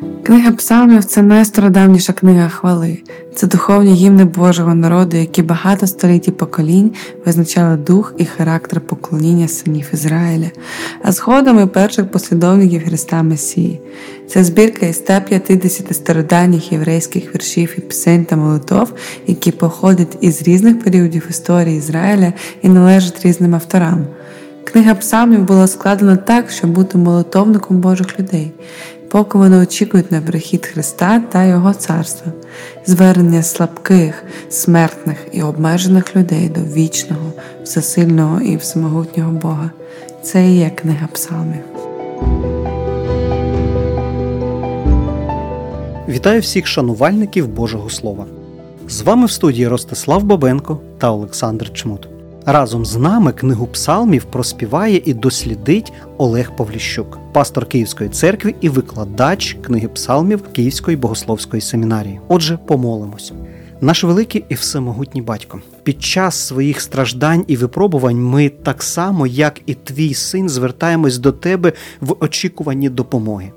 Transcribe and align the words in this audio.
Книга 0.00 0.52
Псалмів 0.52 1.04
це 1.04 1.22
найстародавніша 1.22 2.12
книга 2.12 2.48
хвали, 2.48 2.98
це 3.34 3.46
духовні 3.46 3.94
гімни 3.94 4.24
Божого 4.24 4.74
народу, 4.74 5.16
які 5.16 5.42
багато 5.42 5.86
століть 5.86 6.28
і 6.28 6.30
поколінь 6.30 6.92
визначали 7.26 7.76
дух 7.76 8.14
і 8.18 8.24
характер 8.24 8.80
поклоніння 8.80 9.48
синів 9.48 9.90
Ізраїля, 9.92 10.50
а 11.02 11.12
згодом 11.12 11.62
і 11.62 11.66
перших 11.66 12.10
послідовників 12.10 12.84
Христа 12.84 13.22
Месії. 13.22 13.80
Це 14.28 14.44
збірка 14.44 14.86
із 14.86 14.96
150 14.96 15.96
стародавніх 15.96 16.72
єврейських 16.72 17.34
віршів 17.34 17.74
і 17.78 17.80
пісень 17.80 18.24
та 18.24 18.36
молитов, 18.36 18.92
які 19.26 19.50
походять 19.50 20.18
із 20.20 20.42
різних 20.42 20.84
періодів 20.84 21.26
історії 21.30 21.78
Ізраїля 21.78 22.32
і 22.62 22.68
належать 22.68 23.24
різним 23.24 23.54
авторам. 23.54 24.06
Книга 24.64 24.94
Псалмів 24.94 25.44
була 25.44 25.66
складена 25.66 26.16
так, 26.16 26.50
щоб 26.50 26.70
бути 26.70 26.98
молитовником 26.98 27.80
Божих 27.80 28.20
людей 28.20 28.52
поки 29.10 29.38
вони 29.38 29.56
очікують 29.56 30.12
на 30.12 30.20
прихід 30.20 30.66
Христа 30.66 31.22
та 31.32 31.44
Його 31.44 31.74
царства, 31.74 32.32
звернення 32.86 33.42
слабких, 33.42 34.24
смертних 34.50 35.16
і 35.32 35.42
обмежених 35.42 36.16
людей 36.16 36.48
до 36.48 36.60
вічного, 36.60 37.32
всесильного 37.62 38.40
і 38.40 38.56
всемогутнього 38.56 39.32
Бога. 39.32 39.70
Це 40.22 40.48
і 40.48 40.56
є 40.56 40.70
книга 40.70 41.08
Псалмів. 41.12 41.60
Вітаю 46.08 46.40
всіх 46.40 46.66
шанувальників 46.66 47.48
Божого 47.48 47.90
Слова. 47.90 48.26
З 48.88 49.02
вами 49.02 49.26
в 49.26 49.30
студії 49.30 49.68
Ростислав 49.68 50.22
Бабенко 50.22 50.78
та 50.98 51.10
Олександр 51.10 51.72
Чмут. 51.72 52.08
Разом 52.46 52.84
з 52.84 52.96
нами 52.96 53.32
книгу 53.32 53.66
псалмів 53.66 54.24
проспіває 54.24 55.02
і 55.04 55.14
дослідить 55.14 55.92
Олег 56.18 56.56
Павліщук, 56.56 57.18
пастор 57.32 57.66
Київської 57.66 58.10
церкви 58.10 58.54
і 58.60 58.68
викладач 58.68 59.56
книги 59.62 59.88
псалмів 59.88 60.42
Київської 60.42 60.96
богословської 60.96 61.60
семінарії. 61.60 62.20
Отже, 62.28 62.58
помолимось. 62.66 63.32
Наш 63.80 64.04
великий 64.04 64.44
і 64.48 64.54
всемогутній 64.54 65.22
батько, 65.22 65.60
під 65.82 66.02
час 66.02 66.34
своїх 66.34 66.80
страждань 66.80 67.44
і 67.46 67.56
випробувань 67.56 68.22
ми 68.22 68.48
так 68.48 68.82
само, 68.82 69.26
як 69.26 69.60
і 69.66 69.74
твій 69.74 70.14
син, 70.14 70.48
звертаємось 70.48 71.18
до 71.18 71.32
тебе 71.32 71.72
в 72.00 72.16
очікуванні 72.20 72.88
допомоги. 72.88 73.52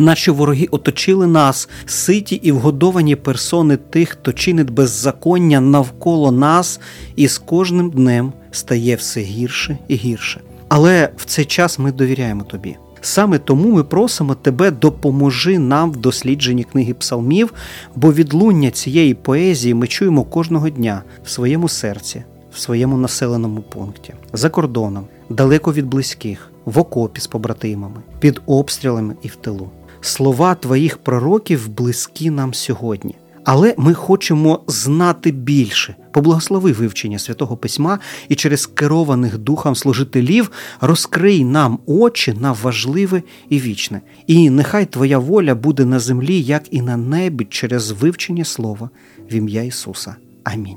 Наші 0.00 0.30
вороги 0.30 0.68
оточили 0.70 1.26
нас, 1.26 1.68
ситі 1.86 2.34
і 2.34 2.52
вгодовані 2.52 3.16
персони 3.16 3.76
тих, 3.76 4.08
хто 4.08 4.32
чинить 4.32 4.70
беззаконня 4.70 5.60
навколо 5.60 6.32
нас, 6.32 6.80
і 7.16 7.28
з 7.28 7.38
кожним 7.38 7.90
днем 7.90 8.32
стає 8.50 8.96
все 8.96 9.20
гірше 9.20 9.78
і 9.88 9.94
гірше. 9.94 10.40
Але 10.68 11.10
в 11.16 11.24
цей 11.24 11.44
час 11.44 11.78
ми 11.78 11.92
довіряємо 11.92 12.44
тобі. 12.44 12.76
Саме 13.00 13.38
тому 13.38 13.70
ми 13.70 13.84
просимо 13.84 14.34
тебе, 14.34 14.70
допоможи 14.70 15.58
нам 15.58 15.92
в 15.92 15.96
дослідженні 15.96 16.64
книги 16.64 16.94
псалмів, 16.94 17.52
бо 17.96 18.12
відлуння 18.12 18.70
цієї 18.70 19.14
поезії 19.14 19.74
ми 19.74 19.86
чуємо 19.86 20.24
кожного 20.24 20.70
дня 20.70 21.02
в 21.24 21.30
своєму 21.30 21.68
серці, 21.68 22.24
в 22.52 22.58
своєму 22.58 22.96
населеному 22.96 23.62
пункті, 23.62 24.14
за 24.32 24.50
кордоном, 24.50 25.04
далеко 25.30 25.72
від 25.72 25.86
близьких, 25.86 26.50
в 26.64 26.78
окопі 26.78 27.20
з 27.20 27.26
побратимами, 27.26 27.96
під 28.20 28.40
обстрілами 28.46 29.14
і 29.22 29.28
в 29.28 29.36
тилу 29.36 29.70
слова 30.00 30.54
твоїх 30.54 30.98
пророків 30.98 31.68
близькі 31.68 32.30
нам 32.30 32.54
сьогодні. 32.54 33.14
Але 33.44 33.74
ми 33.78 33.94
хочемо 33.94 34.60
знати 34.66 35.30
більше. 35.30 35.94
Поблагослови 36.12 36.72
вивчення 36.72 37.18
святого 37.18 37.56
письма 37.56 37.98
і 38.28 38.34
через 38.34 38.66
керованих 38.66 39.38
духом 39.38 39.74
служителів 39.74 40.50
розкрий 40.80 41.44
нам 41.44 41.78
очі 41.86 42.34
на 42.40 42.52
важливе 42.52 43.22
і 43.48 43.60
вічне. 43.60 44.00
І 44.26 44.50
нехай 44.50 44.86
Твоя 44.86 45.18
воля 45.18 45.54
буде 45.54 45.84
на 45.84 45.98
землі, 45.98 46.42
як 46.42 46.62
і 46.70 46.82
на 46.82 46.96
небі, 46.96 47.46
через 47.50 47.90
вивчення 47.90 48.44
слова 48.44 48.90
в 49.30 49.34
ім'я 49.34 49.62
Ісуса. 49.62 50.16
Амінь. 50.44 50.76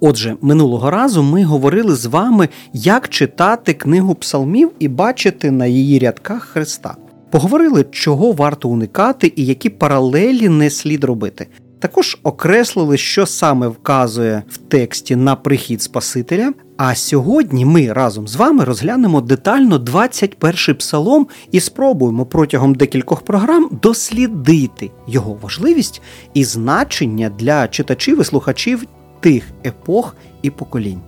Отже, 0.00 0.36
минулого 0.40 0.90
разу 0.90 1.22
ми 1.22 1.44
говорили 1.44 1.94
з 1.94 2.06
вами, 2.06 2.48
як 2.72 3.08
читати 3.08 3.74
книгу 3.74 4.14
псалмів 4.14 4.70
і 4.78 4.88
бачити 4.88 5.50
на 5.50 5.66
її 5.66 5.98
рядках 5.98 6.42
Христа. 6.42 6.96
Поговорили, 7.30 7.84
чого 7.90 8.32
варто 8.32 8.68
уникати 8.68 9.32
і 9.36 9.46
які 9.46 9.70
паралелі 9.70 10.48
не 10.48 10.70
слід 10.70 11.04
робити. 11.04 11.46
Також 11.78 12.18
окреслили, 12.22 12.96
що 12.96 13.26
саме 13.26 13.68
вказує 13.68 14.42
в 14.48 14.56
тексті 14.56 15.16
на 15.16 15.36
прихід 15.36 15.82
Спасителя. 15.82 16.52
А 16.76 16.94
сьогодні 16.94 17.64
ми 17.64 17.92
разом 17.92 18.28
з 18.28 18.36
вами 18.36 18.64
розглянемо 18.64 19.20
детально 19.20 19.78
21-й 19.78 20.74
псалом 20.74 21.26
і 21.52 21.60
спробуємо 21.60 22.26
протягом 22.26 22.74
декількох 22.74 23.20
програм 23.20 23.68
дослідити 23.82 24.90
його 25.08 25.38
важливість 25.42 26.02
і 26.34 26.44
значення 26.44 27.30
для 27.38 27.68
читачів 27.68 28.20
і 28.20 28.24
слухачів 28.24 28.84
тих 29.20 29.44
епох 29.66 30.16
і 30.42 30.50
поколінь. 30.50 31.00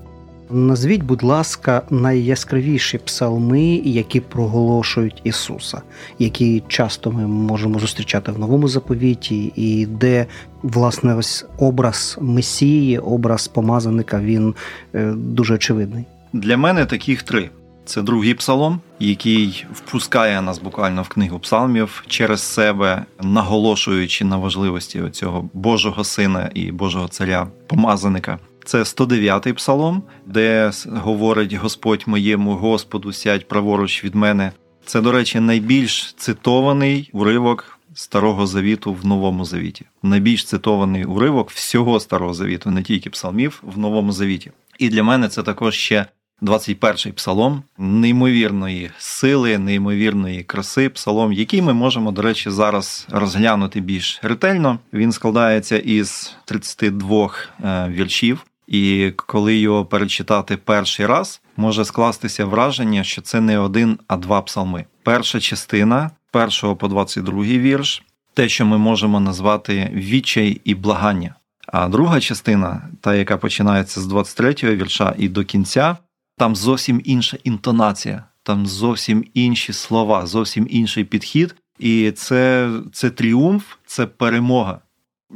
Назвіть, 0.50 1.02
будь 1.02 1.22
ласка, 1.22 1.82
найяскравіші 1.90 2.98
псалми, 2.98 3.62
які 3.84 4.20
проголошують 4.20 5.20
Ісуса, 5.24 5.82
які 6.18 6.62
часто 6.68 7.12
ми 7.12 7.26
можемо 7.26 7.78
зустрічати 7.78 8.32
в 8.32 8.38
новому 8.38 8.68
заповіті, 8.68 9.52
і 9.56 9.86
де 9.86 10.26
власне 10.62 11.14
ось 11.14 11.46
образ 11.58 12.18
Месії, 12.20 12.98
образ 12.98 13.48
помазаника, 13.48 14.20
він 14.20 14.54
е, 14.94 15.12
дуже 15.16 15.54
очевидний. 15.54 16.04
Для 16.32 16.56
мене 16.56 16.86
таких 16.86 17.22
три. 17.22 17.50
Це 17.84 18.02
другий 18.02 18.34
псалом, 18.34 18.80
який 19.00 19.66
впускає 19.72 20.42
нас 20.42 20.58
буквально 20.58 21.02
в 21.02 21.08
книгу 21.08 21.38
псалмів 21.38 22.04
через 22.06 22.40
себе, 22.40 23.04
наголошуючи 23.22 24.24
на 24.24 24.36
важливості 24.36 25.02
цього 25.12 25.48
Божого 25.52 26.04
сина 26.04 26.50
і 26.54 26.72
Божого 26.72 27.08
царя, 27.08 27.46
помазаника. 27.66 28.38
Це 28.64 28.78
109-й 28.78 29.52
псалом, 29.52 30.02
де 30.26 30.70
говорить 30.86 31.52
Господь 31.52 32.02
моєму 32.06 32.54
Господу, 32.54 33.12
сядь 33.12 33.48
праворуч 33.48 34.04
від 34.04 34.14
мене. 34.14 34.52
Це, 34.84 35.00
до 35.00 35.12
речі, 35.12 35.40
найбільш 35.40 36.14
цитований 36.16 37.10
уривок 37.12 37.78
Старого 37.94 38.46
Завіту 38.46 38.92
в 38.92 39.06
Новому 39.06 39.44
Завіті. 39.44 39.86
Найбільш 40.02 40.44
цитований 40.44 41.04
уривок 41.04 41.50
всього 41.50 42.00
Старого 42.00 42.34
Завіту, 42.34 42.70
не 42.70 42.82
тільки 42.82 43.10
псалмів 43.10 43.62
в 43.62 43.78
Новому 43.78 44.12
Завіті. 44.12 44.50
І 44.78 44.88
для 44.88 45.02
мене 45.02 45.28
це 45.28 45.42
також 45.42 45.74
ще 45.74 46.06
21-й 46.42 47.12
псалом 47.12 47.62
неймовірної 47.78 48.90
сили, 48.98 49.58
неймовірної 49.58 50.42
краси, 50.42 50.88
псалом, 50.88 51.32
який 51.32 51.62
ми 51.62 51.72
можемо, 51.74 52.12
до 52.12 52.22
речі, 52.22 52.50
зараз 52.50 53.06
розглянути 53.10 53.80
більш 53.80 54.20
ретельно. 54.22 54.78
Він 54.92 55.12
складається 55.12 55.78
із 55.78 56.36
32 56.44 57.30
е, 57.64 57.88
віршів. 57.88 58.44
І 58.68 59.12
коли 59.16 59.56
його 59.56 59.84
перечитати 59.84 60.56
перший 60.56 61.06
раз, 61.06 61.40
може 61.56 61.84
скластися 61.84 62.44
враження, 62.44 63.04
що 63.04 63.22
це 63.22 63.40
не 63.40 63.58
один, 63.58 63.98
а 64.06 64.16
два 64.16 64.42
псалми. 64.42 64.84
Перша 65.02 65.40
частина, 65.40 66.10
першого 66.32 66.76
по 66.76 66.88
22 66.88 67.42
вірш, 67.42 68.02
те, 68.34 68.48
що 68.48 68.66
ми 68.66 68.78
можемо 68.78 69.20
назвати 69.20 69.90
відчай 69.94 70.60
і 70.64 70.74
благання. 70.74 71.34
А 71.66 71.88
друга 71.88 72.20
частина, 72.20 72.88
та 73.00 73.14
яка 73.14 73.36
починається 73.36 74.00
з 74.00 74.06
23 74.06 74.54
го 74.62 74.74
вірша 74.74 75.14
і 75.18 75.28
до 75.28 75.44
кінця, 75.44 75.96
там 76.36 76.56
зовсім 76.56 77.00
інша 77.04 77.36
інтонація, 77.44 78.24
там 78.42 78.66
зовсім 78.66 79.24
інші 79.34 79.72
слова, 79.72 80.26
зовсім 80.26 80.66
інший 80.70 81.04
підхід. 81.04 81.54
І 81.78 82.10
це, 82.10 82.70
це 82.92 83.10
тріумф, 83.10 83.64
це 83.86 84.06
перемога. 84.06 84.80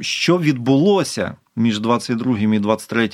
Що 0.01 0.39
відбулося 0.39 1.35
між 1.55 1.79
22 1.79 2.39
і 2.39 2.59
23 2.59 3.09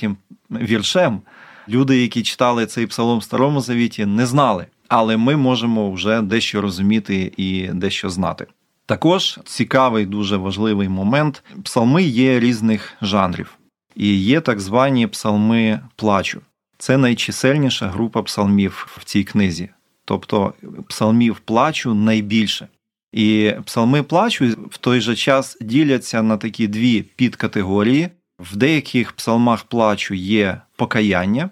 віршем, 0.50 1.20
люди, 1.68 2.02
які 2.02 2.22
читали 2.22 2.66
цей 2.66 2.86
псалом 2.86 3.18
в 3.18 3.22
Старому 3.22 3.60
Завіті, 3.60 4.06
не 4.06 4.26
знали. 4.26 4.66
Але 4.88 5.16
ми 5.16 5.36
можемо 5.36 5.92
вже 5.92 6.22
дещо 6.22 6.60
розуміти 6.60 7.32
і 7.36 7.68
дещо 7.68 8.10
знати. 8.10 8.46
Також 8.86 9.38
цікавий, 9.44 10.06
дуже 10.06 10.36
важливий 10.36 10.88
момент: 10.88 11.44
псалми 11.64 12.02
є 12.02 12.40
різних 12.40 12.92
жанрів, 13.02 13.58
і 13.96 14.16
є 14.16 14.40
так 14.40 14.60
звані 14.60 15.06
псалми 15.06 15.80
плачу. 15.96 16.40
Це 16.78 16.96
найчисельніша 16.96 17.88
група 17.88 18.22
псалмів 18.22 18.86
в 18.98 19.04
цій 19.04 19.24
книзі. 19.24 19.68
Тобто 20.04 20.54
псалмів 20.88 21.38
плачу 21.38 21.94
найбільше. 21.94 22.68
І 23.12 23.52
псалми 23.64 24.02
плачу 24.02 24.46
в 24.70 24.78
той 24.78 25.00
же 25.00 25.16
час 25.16 25.56
діляться 25.60 26.22
на 26.22 26.36
такі 26.36 26.68
дві 26.68 27.02
підкатегорії. 27.02 28.08
В 28.40 28.56
деяких 28.56 29.12
псалмах 29.12 29.64
плачу 29.64 30.14
є 30.14 30.60
покаяння, 30.76 31.50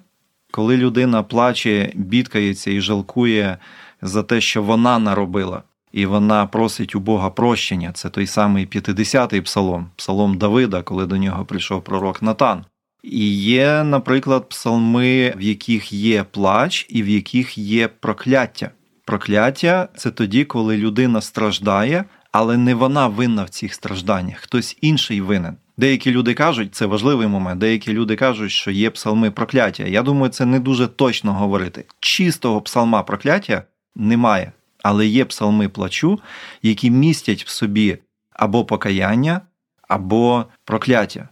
коли 0.51 0.77
людина 0.77 1.23
плаче, 1.23 1.93
бідкається 1.95 2.71
і 2.71 2.81
жалкує 2.81 3.59
за 4.03 4.23
те, 4.23 4.41
що 4.41 4.63
вона 4.63 4.99
наробила, 4.99 5.63
і 5.93 6.07
вона 6.07 6.47
просить 6.47 6.95
у 6.95 7.01
Бога 7.01 7.31
прощення. 7.31 7.93
Це 7.93 8.11
той 8.11 8.27
самий 8.27 8.67
50-й 8.67 9.41
псалом, 9.41 9.91
псалом 9.97 10.39
Давида, 10.39 10.83
коли 10.83 11.07
до 11.07 11.17
нього 11.17 11.45
прийшов 11.45 11.85
пророк 11.85 12.23
Натан. 12.23 12.65
І 13.03 13.37
є, 13.37 13.85
наприклад, 13.85 14.49
псалми, 14.49 15.35
в 15.37 15.43
яких 15.43 15.93
є 15.93 16.25
плач 16.25 16.87
і 16.89 17.03
в 17.03 17.09
яких 17.09 17.59
є 17.59 17.89
прокляття. 17.89 18.71
Прокляття 19.05 19.89
це 19.97 20.11
тоді, 20.11 20.45
коли 20.45 20.77
людина 20.77 21.21
страждає, 21.21 22.05
але 22.33 22.57
не 22.57 22.75
вона 22.75 23.07
винна 23.07 23.45
в 23.45 23.49
цих 23.49 23.75
стражданнях, 23.75 24.39
хтось 24.39 24.79
інший 24.81 25.21
винен. 25.21 25.57
Деякі 25.79 26.11
люди 26.11 26.35
кажуть, 26.35 26.75
це 26.75 26.87
важливий 26.87 27.27
момент. 27.27 27.61
Деякі 27.61 27.93
люди 27.93 28.17
кажуть, 28.17 28.51
що 28.51 28.71
є 28.71 28.91
псалми 28.91 29.31
прокляття. 29.31 29.85
Я 29.85 30.03
думаю, 30.03 30.33
це 30.33 30.45
не 30.45 30.61
дуже 30.61 30.87
точно 30.87 31.35
говорити. 31.35 31.85
Чистого 32.01 32.61
псалма 32.61 33.03
прокляття 33.03 33.63
немає, 33.97 34.53
але 34.83 35.07
є 35.07 35.25
псалми 35.25 35.69
плачу, 35.69 36.21
які 36.63 36.91
містять 36.91 37.45
в 37.45 37.49
собі 37.49 37.99
або 38.33 38.65
покаяння, 38.65 39.41
або 39.89 40.45
прокляття 40.65 41.29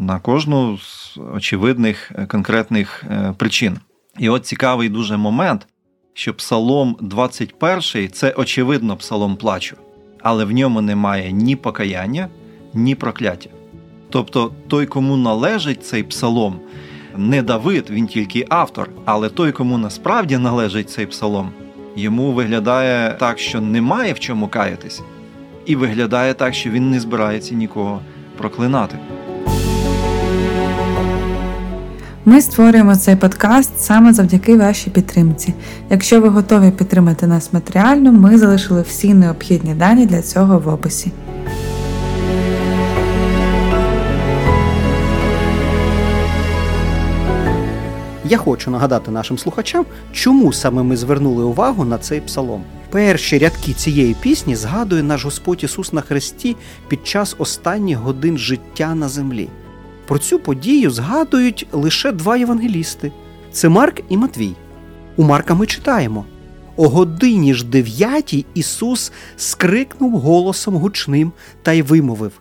на 0.00 0.20
кожну 0.20 0.78
з 0.78 1.18
очевидних 1.34 2.12
е, 2.14 2.26
конкретних 2.26 3.04
е, 3.10 3.34
причин. 3.36 3.78
І 4.18 4.28
от 4.28 4.46
цікавий 4.46 4.88
дуже 4.88 5.16
момент, 5.16 5.66
що 6.14 6.34
Псалом 6.34 6.96
21 7.00 8.10
це 8.12 8.30
очевидно 8.36 8.96
псалом 8.96 9.36
плачу, 9.36 9.76
але 10.22 10.44
в 10.44 10.50
ньому 10.50 10.80
немає 10.80 11.32
ні 11.32 11.56
покаяння, 11.56 12.28
ні 12.74 12.94
прокляття. 12.94 13.50
Тобто 14.10 14.52
той, 14.68 14.86
кому 14.86 15.16
належить 15.16 15.86
цей 15.86 16.02
псалом, 16.02 16.60
не 17.16 17.42
Давид, 17.42 17.90
він 17.90 18.06
тільки 18.06 18.46
автор, 18.48 18.90
але 19.04 19.28
той, 19.28 19.52
кому 19.52 19.78
насправді 19.78 20.38
належить 20.38 20.90
цей 20.90 21.06
псалом, 21.06 21.50
йому 21.96 22.32
виглядає 22.32 23.16
так, 23.20 23.38
що 23.38 23.60
немає 23.60 24.12
в 24.12 24.20
чому 24.20 24.48
каятись, 24.48 25.02
і 25.66 25.76
виглядає 25.76 26.34
так, 26.34 26.54
що 26.54 26.70
він 26.70 26.90
не 26.90 27.00
збирається 27.00 27.54
нікого 27.54 28.00
проклинати. 28.38 28.98
Ми 32.24 32.40
створюємо 32.40 32.96
цей 32.96 33.16
подкаст 33.16 33.80
саме 33.80 34.12
завдяки 34.12 34.56
вашій 34.56 34.90
підтримці. 34.90 35.54
Якщо 35.90 36.20
ви 36.20 36.28
готові 36.28 36.70
підтримати 36.70 37.26
нас 37.26 37.52
матеріально, 37.52 38.12
ми 38.12 38.38
залишили 38.38 38.82
всі 38.82 39.14
необхідні 39.14 39.74
дані 39.74 40.06
для 40.06 40.22
цього 40.22 40.58
в 40.58 40.68
описі. 40.68 41.12
Я 48.30 48.36
хочу 48.38 48.70
нагадати 48.70 49.10
нашим 49.10 49.38
слухачам, 49.38 49.86
чому 50.12 50.52
саме 50.52 50.82
ми 50.82 50.96
звернули 50.96 51.44
увагу 51.44 51.84
на 51.84 51.98
цей 51.98 52.20
псалом. 52.20 52.64
Перші 52.90 53.38
рядки 53.38 53.72
цієї 53.72 54.14
пісні 54.14 54.56
згадує 54.56 55.02
наш 55.02 55.24
Господь 55.24 55.64
Ісус 55.64 55.92
на 55.92 56.00
Христі 56.00 56.56
під 56.88 57.06
час 57.06 57.36
останніх 57.38 57.98
годин 57.98 58.38
життя 58.38 58.94
на 58.94 59.08
землі. 59.08 59.48
Про 60.06 60.18
цю 60.18 60.38
подію 60.38 60.90
згадують 60.90 61.66
лише 61.72 62.12
два 62.12 62.36
євангелісти 62.36 63.12
це 63.52 63.68
Марк 63.68 64.00
і 64.08 64.16
Матвій. 64.16 64.54
У 65.16 65.22
Марка 65.22 65.54
ми 65.54 65.66
читаємо. 65.66 66.24
О 66.76 66.88
годині 66.88 67.54
ж 67.54 67.66
дев'ятій 67.66 68.46
Ісус 68.54 69.12
скрикнув 69.36 70.18
голосом 70.18 70.76
гучним 70.76 71.32
та 71.62 71.72
й 71.72 71.82
вимовив 71.82 72.32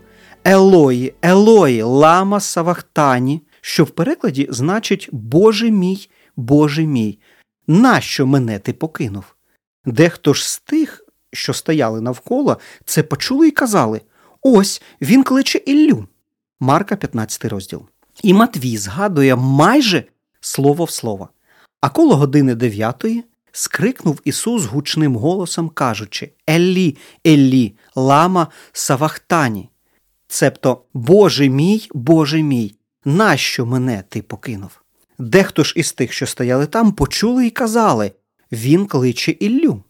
Елої, 0.44 1.14
Елої, 1.22 1.82
лама 1.82 2.40
Савахтані, 2.40 3.42
що 3.68 3.84
в 3.84 3.90
перекладі 3.90 4.48
значить 4.50 5.10
Боже 5.12 5.72
мій, 5.72 6.10
Боже 6.36 6.84
мій, 6.84 7.20
нащо 7.68 8.28
мене 8.28 8.60
ти 8.60 8.74
покинув? 8.74 9.24
Дехто 9.86 10.34
ж 10.34 10.50
з 10.50 10.60
тих, 10.60 11.06
що 11.34 11.54
стояли 11.54 12.02
навколо, 12.02 12.58
це 12.86 13.04
почули 13.04 13.48
і 13.48 13.52
казали 13.52 14.02
Ось 14.42 14.82
він 15.02 15.24
кличе 15.24 15.58
Іллю. 15.58 16.08
Марка, 16.60 16.96
15 16.96 17.46
розділ. 17.46 17.86
І 18.24 18.34
Матвій 18.34 18.78
згадує 18.78 19.36
майже 19.36 20.04
слово 20.42 20.86
в 20.86 20.92
слово. 20.92 21.30
А 21.82 21.90
коло 21.90 22.16
години 22.16 22.56
дев'ятої 22.56 23.24
скрикнув 23.52 24.22
Ісус 24.24 24.66
гучним 24.66 25.16
голосом, 25.16 25.70
кажучи 25.70 26.32
Еллі, 26.50 26.98
Еллі, 27.26 27.76
лама 27.96 28.48
Савахтані. 28.72 29.70
Цебто, 30.28 30.84
Боже 30.94 31.50
мій, 31.50 31.88
Боже 31.94 32.42
мій, 32.42 32.77
нащо 33.08 33.66
мене 33.66 34.04
ти 34.10 34.22
покинув? 34.22 34.82
Дехто 35.20 35.64
ж 35.64 35.74
із 35.76 35.94
тих, 35.94 36.14
що 36.14 36.26
стояли 36.26 36.66
там, 36.66 36.92
почули 36.92 37.48
і 37.48 37.50
казали 37.50 38.12
Він 38.52 38.86
кличе 38.86 39.32
Іллю. 39.32 39.84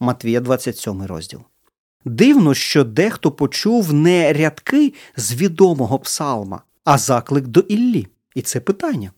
Матвія, 0.00 0.40
27 0.40 1.02
розділ. 1.02 1.40
Дивно, 2.04 2.54
що 2.54 2.84
дехто 2.84 3.32
почув 3.32 3.92
не 3.92 4.32
рядки 4.32 4.94
з 5.16 5.34
відомого 5.34 5.98
псалма, 5.98 6.62
а 6.84 6.98
заклик 6.98 7.46
до 7.46 7.60
Іллі. 7.60 8.06
І 8.34 8.42
це 8.42 8.60
питання. 8.60 9.12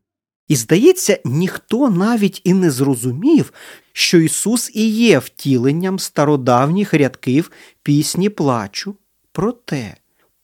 І 0.49 0.57
здається, 0.57 1.19
ніхто 1.25 1.91
навіть 1.91 2.41
і 2.45 2.55
не 2.55 2.71
зрозумів, 2.71 3.53
що 3.93 4.19
Ісус 4.19 4.71
і 4.75 4.89
є 4.89 5.19
втіленням 5.19 5.99
стародавніх 5.99 6.95
рядків 6.95 7.51
пісні 7.83 8.29
плачу. 8.29 8.95
Проте 9.33 9.97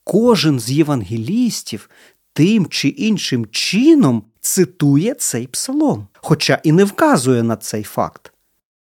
кожен 0.05 0.61
з 0.61 0.71
євангелістів 0.71 1.91
тим 2.37 2.67
чи 2.67 2.89
іншим 2.89 3.47
чином 3.51 4.23
цитує 4.41 5.15
цей 5.15 5.47
псалом, 5.47 6.07
хоча 6.15 6.61
і 6.63 6.73
не 6.73 6.85
вказує 6.85 7.43
на 7.43 7.57
цей 7.57 7.83
факт. 7.83 8.33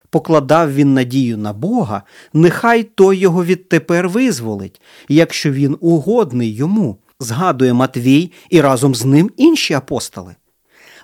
Покладав 0.09 0.73
він 0.73 0.93
надію 0.93 1.37
на 1.37 1.53
Бога, 1.53 2.03
нехай 2.33 2.83
той 2.83 3.17
його 3.17 3.45
відтепер 3.45 4.09
визволить, 4.09 4.81
якщо 5.07 5.51
він 5.51 5.77
угодний 5.79 6.55
йому, 6.55 6.97
згадує 7.19 7.73
Матвій 7.73 8.31
і 8.49 8.61
разом 8.61 8.95
з 8.95 9.05
ним 9.05 9.31
інші 9.37 9.73
апостоли. 9.73 10.35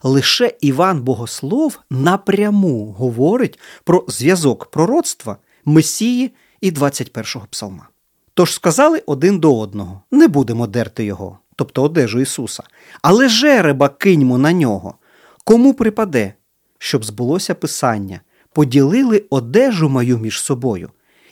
Лише 0.03 0.53
Іван 0.61 1.01
Богослов 1.01 1.79
напряму 1.89 2.91
говорить 2.91 3.59
про 3.83 4.05
зв'язок 4.07 4.65
пророцтва 4.65 5.37
Месії 5.65 6.31
і 6.61 6.71
21-го 6.71 7.47
псалма. 7.49 7.89
Тож 8.33 8.53
сказали 8.53 9.03
один 9.05 9.39
до 9.39 9.59
одного 9.59 10.01
не 10.11 10.27
будемо 10.27 10.67
дерти 10.67 11.05
його, 11.05 11.39
тобто 11.59 11.83
одежу 11.83 12.19
Ісуса, 12.19 12.63
але 13.01 13.29
жереба 13.29 13.89
киньмо 13.89 14.37
на 14.37 14.53
нього. 14.53 14.95
Кому 15.43 15.73
припаде, 15.73 16.33
щоб 16.77 17.05
збулося 17.05 17.55
Писання 17.55 18.21
поділили 18.53 19.23
одежу 19.29 19.89
мою 19.89 20.17
між 20.17 20.41
собою 20.41 20.89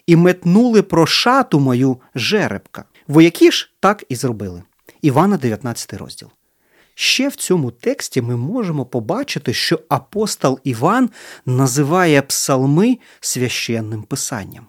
і 0.07 0.15
метнули 0.15 0.81
про 0.81 1.05
шату 1.05 1.59
мою 1.59 1.97
жеребка. 2.15 2.83
Вояки 3.07 3.51
ж 3.51 3.71
так 3.79 4.03
і 4.09 4.15
зробили. 4.15 4.63
Івана, 5.01 5.37
19 5.37 5.93
розділ. 5.93 6.29
Ще 6.95 7.29
в 7.29 7.35
цьому 7.35 7.71
тексті 7.71 8.21
ми 8.21 8.37
можемо 8.37 8.85
побачити, 8.85 9.53
що 9.53 9.79
апостол 9.89 10.59
Іван 10.63 11.09
називає 11.45 12.21
псалми 12.21 12.97
священним 13.19 14.03
писанням. 14.03 14.65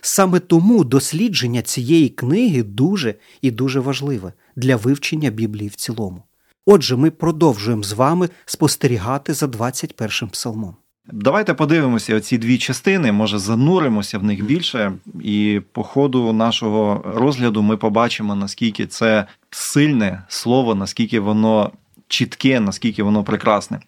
Саме 0.00 0.40
тому 0.40 0.84
дослідження 0.84 1.62
цієї 1.62 2.08
книги 2.08 2.62
дуже 2.62 3.14
і 3.42 3.50
дуже 3.50 3.80
важливе 3.80 4.32
для 4.58 4.76
вивчення 4.76 5.30
Біблії 5.30 5.68
в 5.68 5.74
цілому. 5.74 6.22
Отже, 6.66 6.96
ми 6.96 7.10
продовжуємо 7.10 7.82
з 7.82 7.92
вами 7.92 8.28
спостерігати 8.44 9.34
за 9.34 9.46
21 9.46 10.28
псалмом. 10.28 10.76
Давайте 11.12 11.54
подивимося 11.54 12.16
оці 12.16 12.38
дві 12.38 12.58
частини, 12.58 13.12
може 13.12 13.38
зануримося 13.38 14.18
в 14.18 14.24
них 14.24 14.44
більше, 14.44 14.92
і 15.22 15.60
по 15.72 15.82
ходу 15.82 16.32
нашого 16.32 17.02
розгляду 17.14 17.62
ми 17.62 17.76
побачимо, 17.76 18.34
наскільки 18.34 18.86
це 18.86 19.26
сильне 19.50 20.22
слово, 20.28 20.74
наскільки 20.74 21.20
воно 21.20 21.70
чітке, 22.08 22.60
наскільки 22.60 23.02
воно 23.02 23.24
прекрасне. 23.24 23.80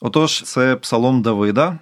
Отож, 0.00 0.42
це 0.42 0.76
псалом 0.76 1.22
Давида. 1.22 1.78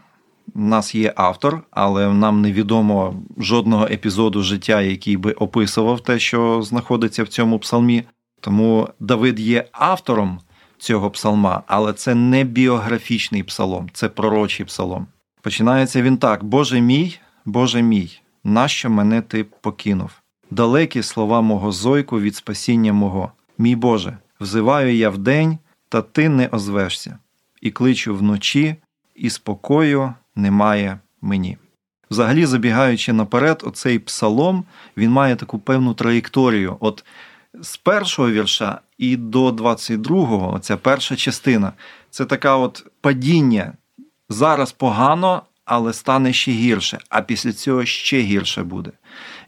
У 0.55 0.61
нас 0.61 0.95
є 0.95 1.12
автор, 1.17 1.62
але 1.71 2.12
нам 2.12 2.43
невідомо 2.43 3.23
жодного 3.38 3.87
епізоду 3.87 4.43
життя, 4.43 4.81
який 4.83 5.17
би 5.17 5.33
описував 5.33 6.00
те, 6.00 6.19
що 6.19 6.62
знаходиться 6.62 7.25
в 7.25 7.29
цьому 7.29 7.59
псалмі. 7.59 8.05
Тому 8.45 8.89
Давид 9.01 9.41
є 9.41 9.65
автором 9.73 10.41
цього 10.79 11.11
псалма, 11.11 11.63
але 11.67 11.93
це 11.93 12.15
не 12.15 12.45
біографічний 12.45 13.43
псалом, 13.43 13.91
це 13.93 14.09
пророчий 14.09 14.67
псалом. 14.67 15.07
Починається 15.43 16.03
він 16.03 16.17
так: 16.17 16.45
Боже 16.45 16.81
мій, 16.81 17.19
Боже 17.45 17.83
мій, 17.83 18.21
нащо 18.45 18.91
мене 18.91 19.23
ти 19.23 19.45
покинув? 19.45 20.11
Далекі 20.51 21.03
слова 21.03 21.41
мого 21.41 21.73
зойку 21.73 22.21
від 22.21 22.37
спасіння 22.37 22.93
мого. 22.93 23.33
Мій 23.59 23.77
Боже, 23.77 24.19
взиваю 24.41 24.95
я 24.95 25.11
вдень, 25.11 25.59
та 25.89 26.03
ти 26.03 26.29
не 26.29 26.47
озвешся, 26.47 27.19
і 27.61 27.71
кличу 27.71 28.17
вночі, 28.17 28.77
і 29.15 29.31
спокою 29.31 30.15
немає 30.37 30.99
мені. 31.23 31.59
Взагалі, 32.11 32.47
забігаючи 32.47 33.13
наперед, 33.13 33.63
оцей 33.67 33.99
псалом 33.99 34.65
він 34.97 35.11
має 35.11 35.37
таку 35.37 35.59
певну 35.59 35.95
траєкторію. 35.95 36.77
От 36.81 37.05
з 37.63 37.77
першого 37.77 38.31
вірша 38.31 38.81
і 38.99 39.17
до 39.17 39.49
22-го, 39.49 40.55
оця 40.55 40.77
перша 40.77 41.17
частина, 41.17 41.73
це 42.11 42.25
така 42.25 42.57
от 42.57 42.87
падіння. 43.01 43.73
Зараз 44.29 44.73
погано, 44.73 45.43
але 45.64 45.92
стане 45.92 46.33
ще 46.33 46.52
гірше, 46.52 46.99
а 47.09 47.21
після 47.21 47.52
цього 47.52 47.85
ще 47.85 48.21
гірше 48.21 48.62
буде. 48.62 48.90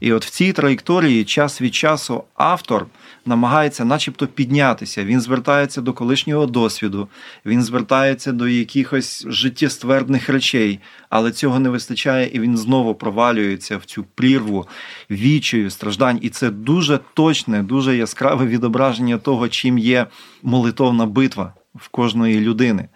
І 0.00 0.12
от 0.12 0.25
в 0.25 0.30
цій 0.30 0.52
траєкторії 0.52 1.25
час 1.25 1.61
від 1.61 1.75
часу 1.75 2.25
автор 2.35 2.87
намагається, 3.26 3.85
начебто, 3.85 4.26
піднятися. 4.26 5.04
Він 5.04 5.20
звертається 5.20 5.80
до 5.80 5.92
колишнього 5.92 6.46
досвіду, 6.46 7.08
він 7.46 7.62
звертається 7.62 8.32
до 8.32 8.49
якихось 8.49 9.26
життєствердних 9.28 10.28
речей, 10.28 10.80
але 11.11 11.32
цього 11.32 11.58
не 11.58 11.68
вистачає, 11.68 12.30
і 12.32 12.40
він 12.40 12.56
знову 12.56 12.94
провалюється 12.94 13.76
в 13.76 13.85
цю 13.85 14.04
прірву 14.14 14.66
вічою, 15.11 15.70
страждань. 15.70 16.18
І 16.23 16.28
це 16.28 16.50
дуже 16.50 17.00
точне, 17.14 17.62
дуже 17.62 17.96
яскраве 17.96 18.46
відображення 18.46 19.18
того, 19.18 19.49
чим 19.49 19.78
є 19.78 20.06
молитовна 20.42 21.06
битва 21.06 21.54
в 21.75 21.88
кожної 21.88 22.40
людини. 22.40 22.88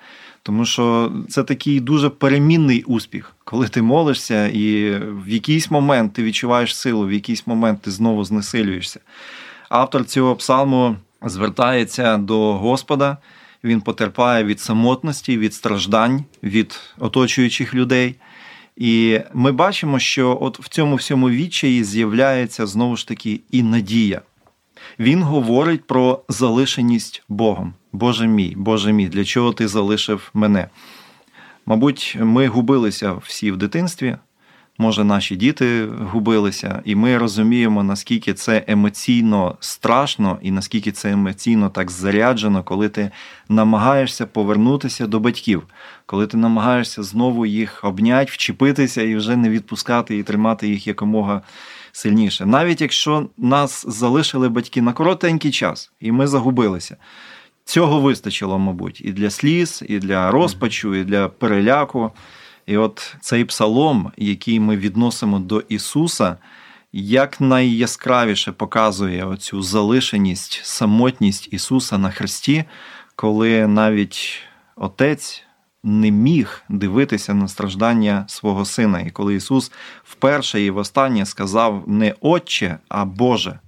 Тому 0.42 0.64
що 0.64 1.12
це 1.28 1.42
такий 1.42 1.80
дуже 1.80 2.08
перемінний 2.08 2.82
успіх, 2.82 3.36
коли 3.44 3.68
ти 3.68 3.82
молишся, 3.82 4.48
і 4.48 4.90
в 4.98 5.28
якийсь 5.28 5.70
момент 5.70 6.12
ти 6.12 6.22
відчуваєш 6.22 6.76
силу, 6.76 7.06
в 7.06 7.12
якийсь 7.12 7.46
момент 7.46 7.82
ти 7.82 7.90
знову 7.90 8.24
знесилюєшся. 8.24 9.00
Автор 9.68 10.04
цього 10.04 10.36
псалму 10.36 10.96
звертається 11.22 12.16
до 12.16 12.52
Господа, 12.52 13.16
він 13.64 13.80
потерпає 13.80 14.44
від 14.44 14.60
самотності, 14.60 15.38
від 15.38 15.54
страждань, 15.54 16.24
від 16.42 16.80
оточуючих 16.98 17.74
людей. 17.74 18.14
І 18.76 19.20
ми 19.34 19.52
бачимо, 19.52 19.98
що 19.98 20.38
от 20.40 20.60
в 20.60 20.68
цьому 20.68 20.96
всьому 20.96 21.30
відчаї 21.30 21.84
з'являється 21.84 22.66
знову 22.66 22.96
ж 22.96 23.08
таки 23.08 23.40
і 23.50 23.62
надія. 23.62 24.22
Він 24.98 25.22
говорить 25.22 25.84
про 25.84 26.22
залишеність 26.28 27.22
Богом. 27.28 27.74
Боже 27.92 28.26
мій, 28.26 28.54
Боже 28.56 28.92
мій, 28.92 29.08
для 29.08 29.24
чого 29.24 29.52
ти 29.52 29.68
залишив 29.68 30.30
мене? 30.34 30.68
Мабуть, 31.66 32.16
ми 32.20 32.46
губилися 32.46 33.12
всі 33.12 33.50
в 33.50 33.56
дитинстві, 33.56 34.16
може, 34.78 35.04
наші 35.04 35.36
діти 35.36 35.86
губилися, 35.86 36.82
і 36.84 36.94
ми 36.94 37.18
розуміємо, 37.18 37.82
наскільки 37.82 38.34
це 38.34 38.64
емоційно 38.66 39.56
страшно 39.60 40.38
і 40.42 40.50
наскільки 40.50 40.92
це 40.92 41.10
емоційно 41.10 41.68
так 41.68 41.90
заряджено, 41.90 42.62
коли 42.62 42.88
ти 42.88 43.10
намагаєшся 43.48 44.26
повернутися 44.26 45.06
до 45.06 45.20
батьків, 45.20 45.62
коли 46.06 46.26
ти 46.26 46.36
намагаєшся 46.36 47.02
знову 47.02 47.46
їх 47.46 47.84
обняти, 47.84 48.30
вчепитися 48.32 49.02
і 49.02 49.16
вже 49.16 49.36
не 49.36 49.50
відпускати 49.50 50.18
і 50.18 50.22
тримати 50.22 50.68
їх 50.68 50.86
якомога 50.86 51.42
сильніше. 51.92 52.46
Навіть 52.46 52.80
якщо 52.80 53.28
нас 53.38 53.84
залишили 53.88 54.48
батьки 54.48 54.82
на 54.82 54.92
коротенький 54.92 55.50
час, 55.50 55.92
і 56.00 56.12
ми 56.12 56.26
загубилися. 56.26 56.96
Цього 57.64 58.00
вистачило, 58.00 58.58
мабуть, 58.58 59.00
і 59.04 59.12
для 59.12 59.30
сліз, 59.30 59.84
і 59.88 59.98
для 59.98 60.30
розпачу, 60.30 60.94
і 60.94 61.04
для 61.04 61.28
переляку. 61.28 62.12
І 62.66 62.76
от 62.76 63.16
цей 63.20 63.44
псалом, 63.44 64.12
який 64.16 64.60
ми 64.60 64.76
відносимо 64.76 65.38
до 65.38 65.60
Ісуса, 65.60 66.36
як 66.92 67.40
найяскравіше 67.40 68.52
показує 68.52 69.24
оцю 69.24 69.62
залишеність, 69.62 70.60
самотність 70.64 71.48
Ісуса 71.52 71.98
на 71.98 72.10
Христі, 72.10 72.64
коли 73.16 73.66
навіть 73.66 74.42
Отець 74.76 75.44
не 75.82 76.10
міг 76.10 76.62
дивитися 76.68 77.34
на 77.34 77.48
страждання 77.48 78.24
свого 78.28 78.64
Сина. 78.64 79.00
І 79.00 79.10
коли 79.10 79.34
Ісус 79.34 79.72
вперше 80.04 80.62
і 80.62 80.70
востаннє 80.70 81.26
сказав 81.26 81.84
не 81.86 82.14
Отче, 82.20 82.78
а 82.88 83.04
Боже. 83.04 83.58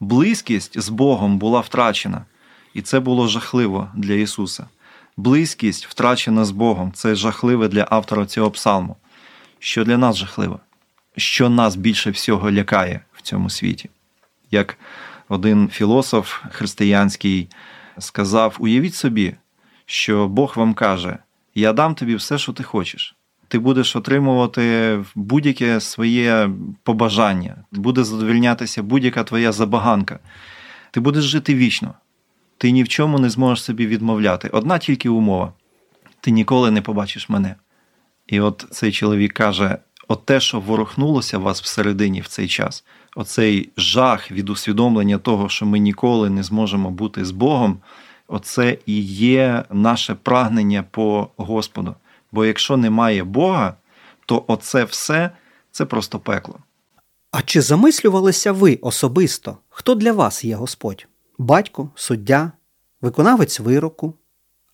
Близькість 0.00 0.80
з 0.80 0.88
Богом 0.88 1.38
була 1.38 1.60
втрачена, 1.60 2.24
і 2.74 2.82
це 2.82 3.00
було 3.00 3.28
жахливо 3.28 3.88
для 3.94 4.14
Ісуса 4.14 4.66
близькість 5.20 5.86
втрачена 5.86 6.44
з 6.44 6.50
Богом 6.50 6.92
це 6.92 7.14
жахливе 7.14 7.68
для 7.68 7.86
автора 7.90 8.26
цього 8.26 8.50
псалму. 8.50 8.96
Що 9.58 9.84
для 9.84 9.98
нас 9.98 10.16
жахливо? 10.16 10.60
Що 11.16 11.48
нас 11.48 11.76
більше 11.76 12.10
всього 12.10 12.50
лякає 12.50 13.00
в 13.12 13.22
цьому 13.22 13.50
світі? 13.50 13.90
Як 14.50 14.78
один 15.28 15.68
філософ 15.68 16.40
християнський 16.50 17.48
сказав: 17.98 18.56
уявіть 18.58 18.94
собі, 18.94 19.34
що 19.86 20.28
Бог 20.28 20.52
вам 20.56 20.74
каже: 20.74 21.18
Я 21.54 21.72
дам 21.72 21.94
тобі 21.94 22.14
все, 22.14 22.38
що 22.38 22.52
ти 22.52 22.62
хочеш. 22.62 23.16
Ти 23.48 23.58
будеш 23.58 23.96
отримувати 23.96 24.98
будь-яке 25.14 25.80
своє 25.80 26.50
побажання, 26.82 27.56
буде 27.72 28.04
задовільнятися 28.04 28.82
будь-яка 28.82 29.24
твоя 29.24 29.52
забаганка. 29.52 30.18
Ти 30.90 31.00
будеш 31.00 31.24
жити 31.24 31.54
вічно 31.54 31.94
ти 32.60 32.70
ні 32.70 32.82
в 32.82 32.88
чому 32.88 33.18
не 33.18 33.30
зможеш 33.30 33.64
собі 33.64 33.86
відмовляти. 33.86 34.48
Одна 34.48 34.78
тільки 34.78 35.08
умова: 35.08 35.52
ти 36.20 36.30
ніколи 36.30 36.70
не 36.70 36.82
побачиш 36.82 37.28
мене. 37.28 37.54
І 38.26 38.40
от 38.40 38.66
цей 38.70 38.92
чоловік 38.92 39.32
каже: 39.32 39.78
от 40.08 40.26
те, 40.26 40.40
що 40.40 40.60
ворухнулося 40.60 41.38
вас 41.38 41.62
всередині 41.62 42.20
в 42.20 42.26
цей 42.26 42.48
час, 42.48 42.84
оцей 43.16 43.70
жах 43.76 44.30
від 44.30 44.48
усвідомлення 44.50 45.18
того, 45.18 45.48
що 45.48 45.66
ми 45.66 45.78
ніколи 45.78 46.30
не 46.30 46.42
зможемо 46.42 46.90
бути 46.90 47.24
з 47.24 47.30
Богом, 47.30 47.78
оце 48.28 48.78
і 48.86 49.00
є 49.14 49.64
наше 49.70 50.14
прагнення 50.14 50.84
по 50.90 51.28
Господу. 51.36 51.94
Бо 52.32 52.44
якщо 52.44 52.76
немає 52.76 53.24
Бога, 53.24 53.74
то 54.26 54.44
оце 54.46 54.84
все 54.84 55.30
це 55.70 55.84
просто 55.84 56.18
пекло. 56.18 56.58
А 57.30 57.42
чи 57.42 57.60
замислювалися 57.60 58.52
ви 58.52 58.78
особисто, 58.82 59.58
хто 59.68 59.94
для 59.94 60.12
вас 60.12 60.44
є 60.44 60.54
Господь? 60.54 61.06
Батько, 61.40 61.90
суддя, 61.94 62.52
виконавець 63.00 63.60
вироку, 63.60 64.14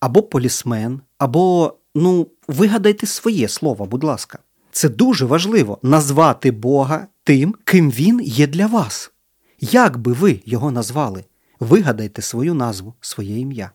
або 0.01 0.23
полісмен, 0.23 1.01
або, 1.19 1.75
ну, 1.95 2.27
вигадайте 2.49 3.07
своє 3.07 3.49
слово, 3.49 3.87
будь 3.87 4.05
ласка. 4.05 4.39
Це 4.71 4.89
дуже 4.89 5.25
важливо 5.25 5.79
назвати 5.83 6.51
Бога 6.51 7.07
тим, 7.25 7.55
ким 7.65 7.91
Він 7.91 8.21
є 8.21 8.47
для 8.47 8.67
вас. 8.67 9.13
Як 9.61 9.99
би 9.99 10.13
ви 10.13 10.41
його 10.45 10.71
назвали? 10.71 11.25
Вигадайте 11.61 12.23
свою 12.23 12.55
назву, 12.55 12.95
своє 13.01 13.39
ім'я. 13.39 13.71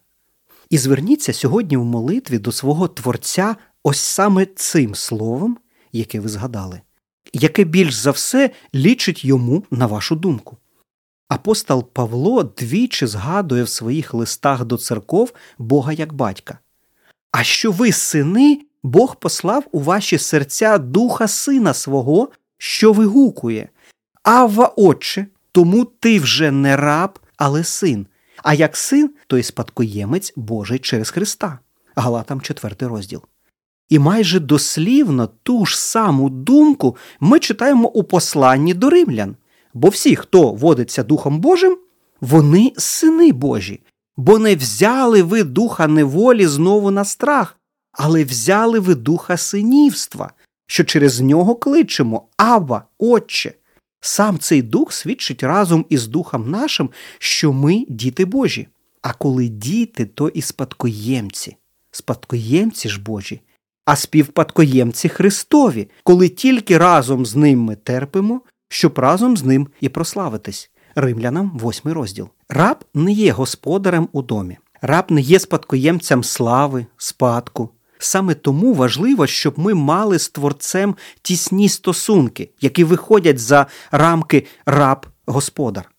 І 0.69 0.77
зверніться 0.77 1.33
сьогодні 1.33 1.77
в 1.77 1.86
молитві 1.86 2.39
до 2.39 2.51
свого 2.51 2.88
Творця 2.88 3.55
ось 3.83 4.00
саме 4.00 4.45
цим 4.45 4.95
словом, 4.95 5.57
яке 5.91 6.19
ви 6.19 6.29
згадали, 6.29 6.81
яке 7.33 7.63
більш 7.63 7.93
за 7.93 8.12
все 8.12 8.51
лічить 8.75 9.25
йому 9.25 9.63
на 9.71 9.88
вашу 9.88 10.15
думку. 10.15 10.57
Апостол 11.32 11.84
Павло 11.94 12.44
двічі 12.44 13.06
згадує 13.06 13.64
в 13.64 13.70
своїх 13.70 14.14
листах 14.14 14.66
до 14.66 14.78
церков 14.78 15.34
Бога 15.58 15.94
як 15.94 16.14
батька. 16.14 16.60
А 17.32 17.44
що 17.44 17.72
ви, 17.72 17.92
сини, 17.92 18.62
Бог 18.84 19.16
послав 19.16 19.64
у 19.72 19.80
ваші 19.80 20.18
серця 20.18 20.78
духа 20.78 21.28
сина 21.28 21.74
свого, 21.74 22.30
що 22.58 22.94
вигукує. 22.94 23.70
Авва, 24.24 24.74
Отче, 24.78 25.28
тому 25.52 25.86
ти 25.86 26.20
вже 26.20 26.52
не 26.52 26.78
раб, 26.78 27.20
але 27.38 27.64
син. 27.64 28.08
А 28.44 28.54
як 28.54 28.78
син, 28.78 29.10
то 29.28 29.38
й 29.38 29.44
спадкоємець 29.44 30.34
Божий 30.36 30.80
через 30.80 31.10
Христа. 31.10 31.60
Галатам 31.96 32.42
4 32.42 32.76
розділ. 32.80 33.22
І 33.90 34.00
майже 34.00 34.40
дослівно 34.40 35.30
ту 35.44 35.66
ж 35.66 35.80
саму 35.80 36.30
думку 36.30 36.98
ми 37.20 37.40
читаємо 37.40 37.90
у 37.90 38.04
посланні 38.04 38.74
до 38.74 38.90
римлян. 38.90 39.36
Бо 39.74 39.90
всі, 39.90 40.16
хто 40.16 40.51
водиться 40.51 41.04
Духом 41.04 41.40
Божим, 41.40 41.78
вони 42.22 42.74
сини 42.78 43.32
Божі, 43.32 43.80
бо 44.18 44.40
не 44.40 44.56
взяли 44.56 45.24
ви 45.24 45.44
духа 45.44 45.88
неволі 45.88 46.48
знову 46.48 46.92
на 46.92 47.06
страх, 47.06 47.58
але 47.92 48.24
взяли 48.24 48.80
ви 48.80 48.96
духа 48.96 49.38
синівства, 49.38 50.32
що 50.68 50.84
через 50.84 51.22
нього 51.22 51.56
кличемо 51.56 52.28
Аба, 52.38 52.86
Отче. 52.98 53.54
Сам 54.01 54.40
цей 54.40 54.62
дух 54.62 54.94
свідчить 54.94 55.44
разом 55.44 55.86
із 55.90 56.08
духом 56.08 56.50
нашим, 56.50 56.90
що 57.20 57.54
ми 57.54 57.86
діти 57.90 58.25
Божі. 58.25 58.68
А 59.01 59.13
коли 59.13 59.48
діти, 59.48 60.06
то 60.06 60.28
і 60.28 60.42
спадкоємці, 60.42 61.58
спадкоємці 61.92 62.90
ж 62.90 63.01
Божі, 63.01 63.42
а 63.86 63.96
співпадкоємці 63.96 65.10
Христові, 65.10 65.90
коли 66.04 66.30
тільки 66.30 66.78
разом 66.78 67.25
з 67.25 67.36
ним 67.36 67.60
ми 67.62 67.75
терпимо, 67.75 68.42
щоб 68.72 69.00
разом 69.00 69.38
з 69.38 69.44
ним 69.44 69.68
і 69.82 69.90
прославитись. 69.90 70.72
Римлянам, 70.96 71.51
восьмий 71.54 71.94
розділ. 71.94 72.30
Раб 72.50 72.86
не 72.94 73.12
є 73.12 73.32
господарем 73.32 74.10
у 74.12 74.22
домі, 74.22 74.58
раб 74.82 75.06
не 75.10 75.22
є 75.22 75.40
спадкоємцем 75.40 76.24
слави, 76.24 76.86
спадку. 76.98 77.70
Саме 77.98 78.34
тому 78.34 78.74
важливо, 78.74 79.28
щоб 79.28 79.60
ми 79.60 79.74
мали 79.74 80.20
з 80.20 80.30
творцем 80.30 80.96
тісні 81.22 81.70
стосунки, 81.70 82.50
які 82.62 82.84
виходять 82.84 83.40
за 83.40 83.66
рамки 83.92 84.46
раб-господар. 84.66 85.92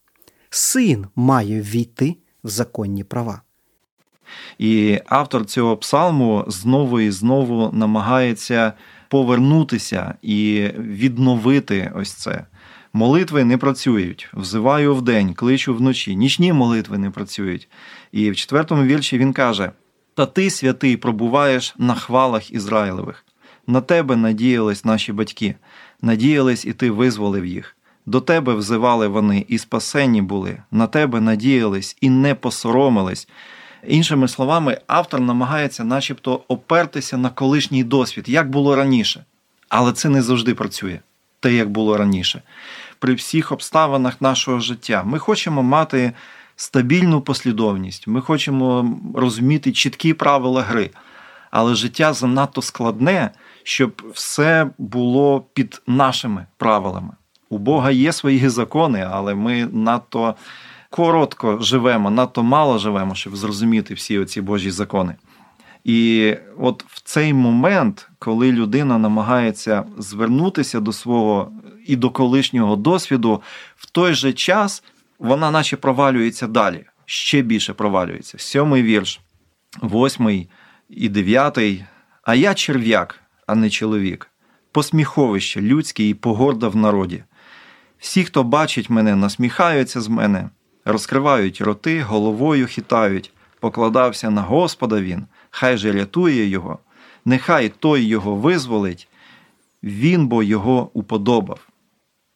Син 0.50 1.07
має 1.17 1.61
війти 1.61 2.17
в 2.45 2.49
законні 2.49 3.05
права. 3.05 3.43
І 4.59 4.99
автор 5.07 5.45
цього 5.45 5.76
псалму 5.76 6.45
знову 6.49 7.00
і 7.00 7.11
знову 7.11 7.71
намагається 7.73 8.73
повернутися 9.09 10.14
і 10.23 10.69
відновити 10.79 11.93
ось 11.95 12.12
це. 12.12 12.47
Молитви 12.92 13.44
не 13.44 13.58
працюють. 13.58 14.28
Взиваю 14.34 14.94
вдень, 14.94 15.34
кличу 15.34 15.75
вночі. 15.75 16.16
Нічні 16.16 16.52
молитви 16.52 16.99
не 16.99 17.11
працюють. 17.11 17.68
І 18.12 18.30
в 18.30 18.37
четвертому 18.37 18.82
вірші 18.82 19.18
він 19.18 19.32
каже: 19.32 19.72
Та 20.14 20.26
ти, 20.26 20.50
святий, 20.50 20.96
пробуваєш 20.96 21.75
на 21.78 21.94
хвалах 21.94 22.50
Ізраїлевих. 22.52 23.25
На 23.66 23.80
тебе 23.80 24.16
надіялись 24.16 24.84
наші 24.84 25.12
батьки, 25.12 25.54
надіялись, 26.02 26.64
і 26.64 26.72
ти 26.72 26.90
визволив 26.90 27.46
їх. 27.46 27.76
До 28.06 28.20
тебе 28.20 28.54
взивали 28.54 29.08
вони 29.08 29.44
і 29.49 29.58
спасені 29.58 30.22
були, 30.22 30.62
на 30.70 30.87
тебе 30.87 31.20
надіялись 31.20 31.96
і 32.00 32.11
не 32.11 32.34
посоромились. 32.34 33.28
Іншими 33.87 34.28
словами, 34.28 34.80
автор 34.87 35.20
намагається, 35.20 35.84
начебто, 35.84 36.44
опертися 36.49 37.16
на 37.16 37.30
колишній 37.30 37.84
досвід, 37.84 38.28
як 38.28 38.50
було 38.50 38.76
раніше. 38.76 39.25
Але 39.68 39.92
це 39.92 40.08
не 40.08 40.22
завжди 40.22 40.54
працює, 40.54 41.00
те, 41.42 41.52
як 41.52 41.70
було 41.70 41.96
раніше. 41.96 42.42
При 42.99 43.14
всіх 43.14 43.52
обставинах 43.52 44.20
нашого 44.20 44.61
життя 44.61 45.02
ми 45.06 45.18
хочемо 45.18 45.62
мати 45.62 46.12
стабільну 46.56 47.20
послідовність, 47.20 48.06
ми 48.06 48.20
хочемо 48.20 48.96
розуміти 49.14 49.72
чіткі 49.72 50.14
правила 50.14 50.62
гри. 50.62 50.90
Але 51.50 51.75
життя 51.75 52.12
занадто 52.12 52.62
складне, 52.62 53.30
щоб 53.62 54.02
все 54.14 54.70
було 54.78 55.44
під 55.52 55.82
нашими 55.87 56.46
правилами. 56.56 57.12
У 57.49 57.58
Бога 57.58 57.90
є 57.90 58.12
свої 58.12 58.49
закони, 58.49 59.08
але 59.11 59.34
ми 59.34 59.68
надто 59.72 60.34
коротко 60.90 61.58
живемо, 61.61 62.11
надто 62.11 62.42
мало 62.42 62.78
живемо, 62.78 63.14
щоб 63.14 63.37
зрозуміти 63.37 63.94
всі 63.94 64.18
оці 64.18 64.40
Божі 64.40 64.70
закони. 64.70 65.14
І 65.85 66.35
от 66.59 66.85
в 66.89 67.03
цей 67.03 67.33
момент, 67.33 68.09
коли 68.19 68.53
людина 68.53 68.99
намагається 68.99 69.85
звернутися 69.99 70.81
до 70.81 70.93
свого 70.93 71.53
і 71.87 71.97
до 71.97 72.11
колишнього 72.11 72.77
досвіду, 72.77 73.43
в 73.77 73.91
той 73.91 74.15
же 74.15 74.33
час 74.33 74.85
вона 75.19 75.51
наче 75.51 75.77
провалюється 75.77 76.47
далі, 76.47 76.85
ще 77.05 77.43
більше 77.43 77.73
провалюється. 77.73 78.39
Сьомий 78.39 78.83
вірш, 78.83 79.21
восьмий 79.81 80.49
і 80.89 81.09
дев'ятий. 81.09 81.85
А 82.23 82.35
я 82.35 82.55
черв'як, 82.55 83.21
а 83.47 83.55
не 83.55 83.71
чоловік, 83.71 84.31
посміховище 84.73 85.61
людське 85.61 86.09
і 86.09 86.15
погорда 86.15 86.69
в 86.69 86.77
народі. 86.77 87.25
Всі, 87.99 88.25
хто 88.25 88.43
бачить 88.43 88.91
мене, 88.91 89.17
насміхаються 89.17 90.01
з 90.01 90.09
мене, 90.09 90.51
розкривають 90.85 91.61
роти, 91.61 92.03
головою 92.03 92.67
хитають, 92.67 93.33
покладався 93.61 94.31
на 94.31 94.43
Господа 94.43 95.01
він, 95.01 95.27
хай 95.54 95.76
же 95.76 95.92
рятує 95.92 96.47
його, 96.47 96.78
нехай 97.25 97.68
той 97.68 98.02
його 98.02 98.37
визволить, 98.37 99.09
він 99.82 100.26
бо 100.26 100.42
його 100.42 100.90
уподобав. 100.92 101.68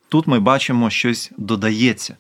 Тут 0.09 0.27
ми 0.27 0.41
бачимо, 0.41 0.91
щось 0.91 1.33
додається, 1.37 2.17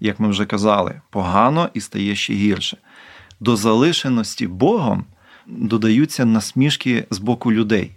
як 0.00 0.20
ми 0.20 0.28
вже 0.28 0.46
казали, 0.46 1.00
погано 1.10 1.70
і 1.74 1.80
стає 1.80 2.14
ще 2.14 2.34
гірше. 2.34 2.76
До 3.40 3.56
залишеності 3.56 4.46
Богом 4.46 5.04
додаються 5.46 6.24
насмішки 6.24 7.06
з 7.10 7.18
боку 7.18 7.52
людей. 7.52 7.92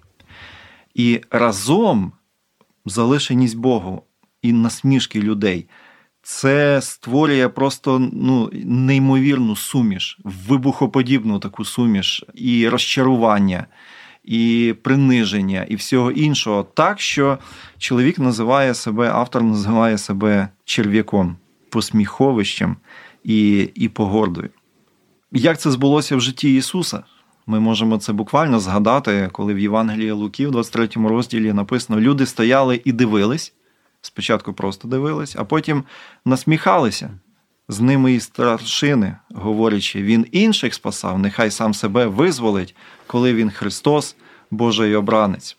І 0.93 1.21
разом 1.31 2.11
залишеність 2.85 3.57
Богу 3.57 4.03
і 4.41 4.53
насмішки 4.53 5.21
людей. 5.21 5.65
Це 6.21 6.81
створює 6.81 7.47
просто 7.47 8.09
ну, 8.13 8.49
неймовірну 8.53 9.55
суміш, 9.55 10.19
вибухоподібну 10.23 11.39
таку 11.39 11.65
суміш, 11.65 12.23
і 12.33 12.69
розчарування, 12.69 13.65
і 14.23 14.75
приниження, 14.81 15.65
і 15.69 15.75
всього 15.75 16.11
іншого, 16.11 16.63
так 16.63 17.01
що 17.01 17.37
чоловік 17.77 18.19
називає 18.19 18.73
себе, 18.73 19.09
автор 19.09 19.43
називає 19.43 19.97
себе 19.97 20.49
черв'яком, 20.65 21.37
посміховищем 21.69 22.75
і, 23.23 23.69
і 23.75 23.89
погордою. 23.89 24.49
Як 25.31 25.59
це 25.59 25.71
збулося 25.71 26.15
в 26.15 26.21
житті 26.21 26.55
Ісуса? 26.55 27.03
Ми 27.47 27.59
можемо 27.59 27.97
це 27.97 28.13
буквально 28.13 28.59
згадати, 28.59 29.29
коли 29.31 29.53
в 29.53 29.59
Євангелії 29.59 30.11
Луки, 30.11 30.47
в 30.47 30.51
23 30.51 30.89
розділі 30.95 31.53
написано: 31.53 32.01
люди 32.01 32.25
стояли 32.25 32.81
і 32.85 32.91
дивились. 32.91 33.53
Спочатку 34.01 34.53
просто 34.53 34.87
дивились, 34.87 35.35
а 35.35 35.43
потім 35.43 35.83
насміхалися 36.25 37.09
з 37.67 37.79
ними 37.79 38.13
і 38.13 38.19
старшини, 38.19 39.15
говорячи, 39.29 40.03
він 40.03 40.25
інших 40.31 40.73
спасав, 40.73 41.19
нехай 41.19 41.51
сам 41.51 41.73
себе 41.73 42.05
визволить, 42.05 42.75
коли 43.07 43.33
він 43.33 43.49
Христос, 43.49 44.15
Божий 44.51 44.95
обранець. 44.95 45.57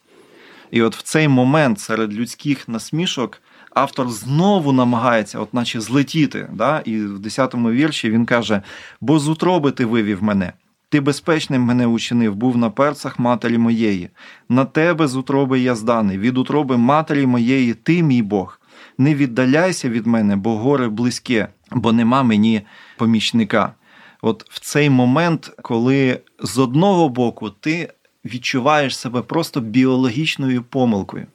І 0.71 0.83
от 0.83 0.97
в 0.97 1.03
цей 1.03 1.29
момент 1.29 1.81
серед 1.81 2.15
людських 2.15 2.69
насмішок 2.69 3.43
автор 3.75 4.11
знову 4.11 4.73
намагається, 4.73 5.39
от 5.39 5.55
наче 5.55 5.81
злетіти. 5.81 6.49
Да? 6.53 6.83
І 6.85 6.97
в 6.97 7.19
10-му 7.19 7.71
вірші 7.71 8.11
він 8.11 8.27
каже: 8.27 8.63
Бо 9.01 9.19
з 9.19 9.29
утроби 9.29 9.71
ти 9.71 9.85
вивів 9.85 10.23
мене. 10.23 10.53
Ти 10.91 11.01
безпечним 11.01 11.63
мене 11.63 11.87
учинив, 11.87 12.35
був 12.35 12.57
на 12.57 12.71
перцах 12.71 13.19
матері 13.19 13.59
моєї. 13.59 14.09
На 14.49 14.65
тебе 14.65 15.09
з 15.09 15.17
утроби 15.17 15.61
я 15.61 15.75
зданий, 15.75 16.19
від 16.19 16.39
утроби 16.39 16.77
матері 16.77 17.27
моєї, 17.27 17.75
ти, 17.75 18.03
мій 18.03 18.23
Бог. 18.23 18.61
Не 18.99 19.15
віддаляйся 19.15 19.89
від 19.89 20.07
мене, 20.07 20.37
бо 20.37 20.57
горе 20.57 20.89
близьке, 20.89 21.49
бо 21.71 21.93
нема 21.93 22.23
мені 22.23 22.63
помічника. 22.97 23.75
От 24.23 24.51
в 24.51 24.61
цей 24.61 24.91
момент, 24.91 25.53
коли 25.63 26.21
з 26.43 26.59
одного 26.59 27.09
боку 27.09 27.51
ти 27.51 27.93
відчуваєш 28.25 28.97
себе 28.97 29.23
просто 29.23 29.61
біологічною 29.61 30.63
помилкою. 30.63 31.27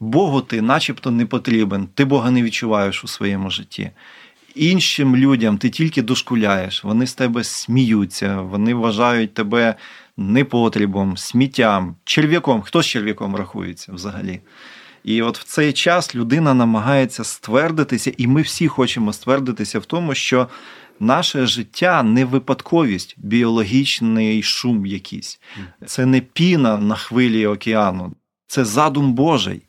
Богу 0.00 0.40
ти 0.40 0.62
начебто 0.62 1.10
не 1.10 1.26
потрібен, 1.26 1.88
ти 1.94 2.04
Бога 2.04 2.30
не 2.30 2.42
відчуваєш 2.42 3.04
у 3.04 3.08
своєму 3.08 3.50
житті 3.50 3.90
іншим 4.56 5.16
людям 5.16 5.58
ти 5.58 5.70
тільки 5.70 6.02
дошкуляєш, 6.02 6.84
вони 6.84 7.06
з 7.06 7.14
тебе 7.14 7.44
сміються, 7.44 8.40
вони 8.40 8.74
вважають 8.74 9.34
тебе 9.34 9.74
непотрібом, 10.16 11.16
сміттям, 11.16 11.96
черв'яком. 12.04 12.62
Хто 12.62 12.82
з 12.82 12.86
черв'яком 12.86 13.36
рахується 13.36 13.92
взагалі? 13.92 14.40
І 15.04 15.22
от 15.22 15.38
в 15.38 15.44
цей 15.44 15.72
час 15.72 16.14
людина 16.14 16.54
намагається 16.54 17.24
ствердитися, 17.24 18.12
і 18.16 18.26
ми 18.26 18.42
всі 18.42 18.68
хочемо 18.68 19.12
ствердитися 19.12 19.78
в 19.78 19.84
тому, 19.84 20.14
що 20.14 20.48
наше 21.00 21.46
життя 21.46 22.02
не 22.02 22.24
випадковість, 22.24 23.14
біологічний 23.18 24.42
шум 24.42 24.86
якийсь. 24.86 25.40
Це 25.86 26.06
не 26.06 26.20
піна 26.20 26.78
на 26.78 26.94
хвилі 26.94 27.46
океану, 27.46 28.12
це 28.46 28.64
задум 28.64 29.12
Божий. 29.12 29.62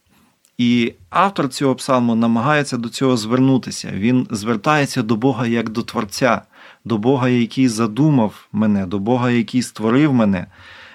І 0.58 0.94
автор 1.10 1.50
цього 1.50 1.76
псалму 1.76 2.16
намагається 2.16 2.78
до 2.78 2.90
цього 2.90 3.18
звернутися. 3.18 3.92
Він 3.94 4.28
звертається 4.32 5.04
до 5.04 5.16
Бога 5.16 5.48
як 5.48 5.70
до 5.70 5.82
Творця, 5.82 6.42
до 6.86 6.98
Бога, 6.98 7.30
який 7.30 7.68
задумав 7.68 8.48
мене, 8.52 8.86
до 8.86 9.00
Бога, 9.00 9.32
який 9.32 9.62
створив 9.62 10.14
мене. 10.14 10.48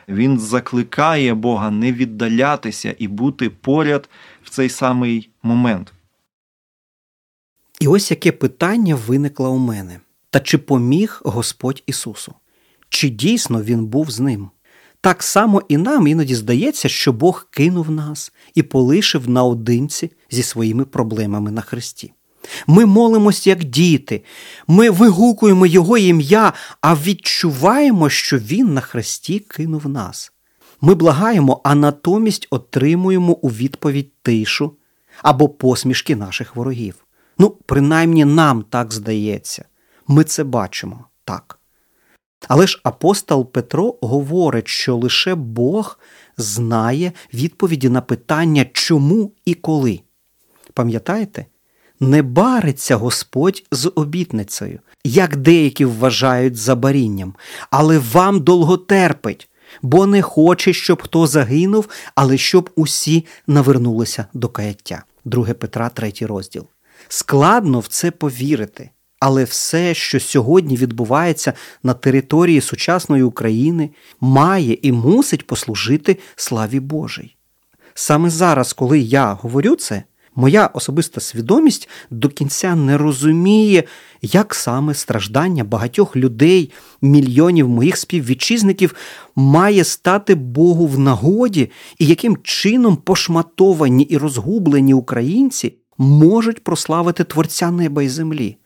Він 0.09 0.38
закликає 0.38 1.35
Бога 1.35 1.70
не 1.70 1.92
віддалятися 1.92 2.94
і 2.98 3.09
бути 3.09 3.51
поряд 3.51 4.09
в 4.42 4.51
цей 4.51 4.68
самий 4.68 5.31
момент. 5.42 5.92
І 7.81 7.88
ось 7.88 8.11
яке 8.11 8.33
питання 8.33 8.94
виникло 8.94 9.51
у 9.51 9.59
мене. 9.59 10.01
Та 10.31 10.40
чи 10.40 10.59
поміг 10.59 11.20
Господь 11.25 11.83
Ісусу? 11.87 12.35
Чи 12.88 13.09
дійсно 13.09 13.62
Він 13.62 13.87
був 13.87 14.11
з 14.11 14.20
ним? 14.20 14.51
Так 15.03 15.23
само 15.23 15.62
і 15.69 15.77
нам 15.77 16.07
іноді 16.07 16.35
здається, 16.35 16.88
що 16.88 17.12
Бог 17.12 17.47
кинув 17.51 17.91
нас 17.91 18.33
і 18.55 18.62
полишив 18.62 19.31
наодинці 19.31 20.12
зі 20.31 20.43
своїми 20.43 20.85
проблемами 20.85 21.51
на 21.51 21.61
Христі. 21.61 22.12
Ми 22.67 22.87
молимось, 22.87 23.47
як 23.47 23.65
діти, 23.65 24.25
ми 24.67 24.91
вигукуємо 24.91 25.67
Його 25.67 25.99
ім'я, 25.99 26.53
а 26.81 26.95
відчуваємо, 26.95 28.09
що 28.09 28.38
Він 28.38 28.75
на 28.75 28.81
Христі 28.81 29.38
кинув 29.38 29.88
нас. 29.88 30.33
Ми 30.81 30.95
благаємо, 30.95 31.61
а 31.65 31.75
натомість 31.75 32.47
отримуємо 32.51 33.33
у 33.33 33.49
відповідь 33.49 34.12
тишу 34.23 34.77
або 35.23 35.49
посмішки 35.49 36.17
наших 36.17 36.57
ворогів. 36.57 36.95
Ну, 37.38 37.51
принаймні 37.67 38.25
нам 38.25 38.62
так 38.62 38.93
здається. 38.93 39.65
Ми 40.09 40.25
це 40.25 40.45
бачимо 40.45 41.05
так. 41.25 41.59
Але 42.49 42.67
ж 42.67 42.81
апостол 42.83 43.53
Петро 43.53 43.99
говорить, 44.01 44.69
що 44.69 44.97
лише 44.97 45.35
Бог 45.35 45.99
знає 46.37 47.13
відповіді 47.35 47.89
на 47.89 48.01
питання, 48.01 48.67
чому 48.73 49.33
і 49.45 49.55
коли. 49.55 50.01
Пам'ятаєте? 50.75 51.47
Не 52.01 52.23
бариться 52.23 52.97
Господь 52.97 53.63
з 53.73 53.93
обітницею, 53.95 54.81
як 55.05 55.37
деякі 55.37 55.85
вважають 55.85 56.57
за 56.57 56.75
барінням, 56.75 57.35
але 57.71 57.99
вам 57.99 58.41
довго 58.41 58.77
терпить, 58.77 59.49
бо 59.83 60.07
не 60.07 60.23
хоче, 60.23 60.73
щоб 60.73 61.03
хто 61.03 61.27
загинув, 61.27 61.89
але 62.15 62.39
щоб 62.39 62.71
усі 62.77 63.27
навернулися 63.47 64.27
до 64.35 64.49
каяття. 64.49 65.05
2 65.25 65.45
Петра, 65.45 65.89
3 65.89 66.13
розділ. 66.21 66.67
Складно 67.09 67.79
в 67.81 67.87
це 67.87 68.11
повірити. 68.11 68.91
Але 69.25 69.45
все, 69.45 69.95
що 69.95 70.21
сьогодні 70.21 70.77
відбувається 70.77 71.53
на 71.83 71.95
території 71.95 72.61
сучасної 72.61 73.23
України, 73.23 73.91
має 74.21 74.79
і 74.83 74.93
мусить 74.93 75.47
послужити 75.47 76.19
славі 76.37 76.81
Божій. 76.81 77.37
Саме 77.95 78.31
зараз, 78.31 78.73
коли 78.73 78.99
я 78.99 79.33
говорю 79.33 79.77
це, 79.77 80.03
Моя 80.35 80.67
особиста 80.67 81.21
свідомість 81.21 81.89
до 82.11 82.29
кінця 82.29 82.75
не 82.75 82.99
розуміє, 82.99 83.85
як 84.23 84.55
саме 84.55 84.95
страждання 84.95 85.65
багатьох 85.65 86.17
людей, 86.17 86.73
мільйонів 87.03 87.69
моїх 87.69 87.97
співвітчизників 87.97 88.95
має 89.37 89.85
стати 89.85 90.35
Богу 90.35 90.87
в 90.87 90.99
нагоді, 90.99 91.71
і 91.99 92.07
яким 92.07 92.39
чином 92.43 92.97
пошматовані 92.97 94.03
і 94.03 94.17
розгублені 94.17 94.95
українці 94.95 95.75
можуть 95.99 96.65
прославити 96.65 97.25
Творця 97.25 97.71
неба 97.71 98.03
і 98.03 98.09
землі. 98.09 98.57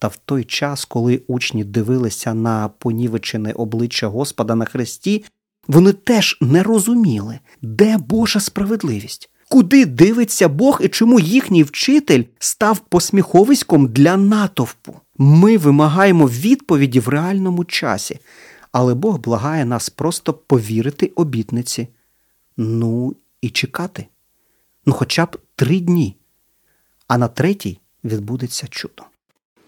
Та 0.00 0.08
в 0.08 0.16
той 0.16 0.44
час, 0.44 0.84
коли 0.84 1.22
учні 1.26 1.64
дивилися 1.64 2.34
на 2.34 2.68
понівечене 2.68 3.52
обличчя 3.52 4.06
Господа 4.06 4.54
на 4.54 4.64
хресті, 4.64 5.24
вони 5.68 5.92
теж 5.92 6.38
не 6.40 6.62
розуміли, 6.62 7.38
де 7.62 7.98
Божа 7.98 8.40
справедливість, 8.40 9.30
куди 9.48 9.86
дивиться 9.86 10.48
Бог 10.48 10.80
і 10.82 10.88
чому 10.88 11.20
їхній 11.20 11.62
вчитель 11.62 12.24
став 12.38 12.78
посміховиськом 12.78 13.88
для 13.88 14.16
натовпу. 14.16 14.96
Ми 15.18 15.58
вимагаємо 15.58 16.26
відповіді 16.26 17.00
в 17.00 17.08
реальному 17.08 17.64
часі, 17.64 18.18
але 18.72 18.94
Бог 18.94 19.18
благає 19.18 19.64
нас 19.64 19.90
просто 19.90 20.32
повірити 20.32 21.06
обітниці. 21.06 21.88
Ну 22.56 23.16
і 23.42 23.50
чекати. 23.50 24.06
Ну, 24.86 24.92
хоча 24.92 25.26
б 25.26 25.36
три 25.56 25.80
дні, 25.80 26.16
а 27.08 27.18
на 27.18 27.28
третій 27.28 27.80
відбудеться 28.04 28.66
чудо. 28.70 29.02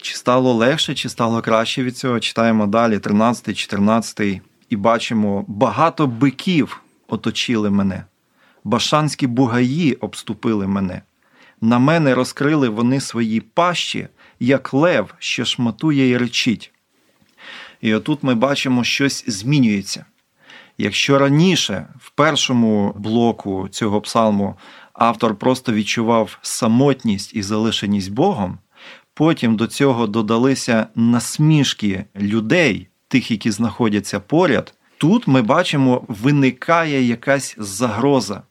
Чи 0.03 0.15
стало 0.15 0.53
легше, 0.53 0.95
чи 0.95 1.09
стало 1.09 1.41
краще 1.41 1.83
від 1.83 1.97
цього? 1.97 2.19
Читаємо 2.19 2.67
далі, 2.67 2.99
13, 2.99 3.57
14, 3.57 4.41
і 4.69 4.75
бачимо, 4.75 5.45
багато 5.47 6.07
биків 6.07 6.81
оточили 7.07 7.69
мене, 7.69 8.03
башанські 8.63 9.27
бугаї 9.27 9.93
обступили 9.93 10.67
мене. 10.67 11.01
На 11.61 11.79
мене 11.79 12.15
розкрили 12.15 12.69
вони 12.69 13.01
свої 13.01 13.41
пащі, 13.41 14.07
як 14.39 14.73
лев, 14.73 15.13
що 15.19 15.45
шматує 15.45 16.09
і 16.09 16.17
речить. 16.17 16.71
І 17.81 17.93
отут 17.93 18.23
ми 18.23 18.35
бачимо, 18.35 18.83
щось 18.83 19.23
змінюється. 19.27 20.05
Якщо 20.77 21.19
раніше, 21.19 21.87
в 21.99 22.09
першому 22.09 22.93
блоку 22.97 23.67
цього 23.71 24.01
псалму, 24.01 24.55
автор 24.93 25.35
просто 25.35 25.73
відчував 25.73 26.37
самотність 26.41 27.35
і 27.35 27.41
залишеність 27.41 28.11
Богом, 28.11 28.57
Потім 29.13 29.55
до 29.55 29.67
цього 29.67 30.07
додалися 30.07 30.87
насмішки 30.95 32.05
людей, 32.15 32.87
тих, 33.07 33.31
які 33.31 33.51
знаходяться 33.51 34.19
поряд. 34.19 34.73
Тут 34.97 35.27
ми 35.27 35.41
бачимо, 35.41 36.05
виникає 36.07 37.03
якась 37.03 37.55
загроза, 37.57 38.41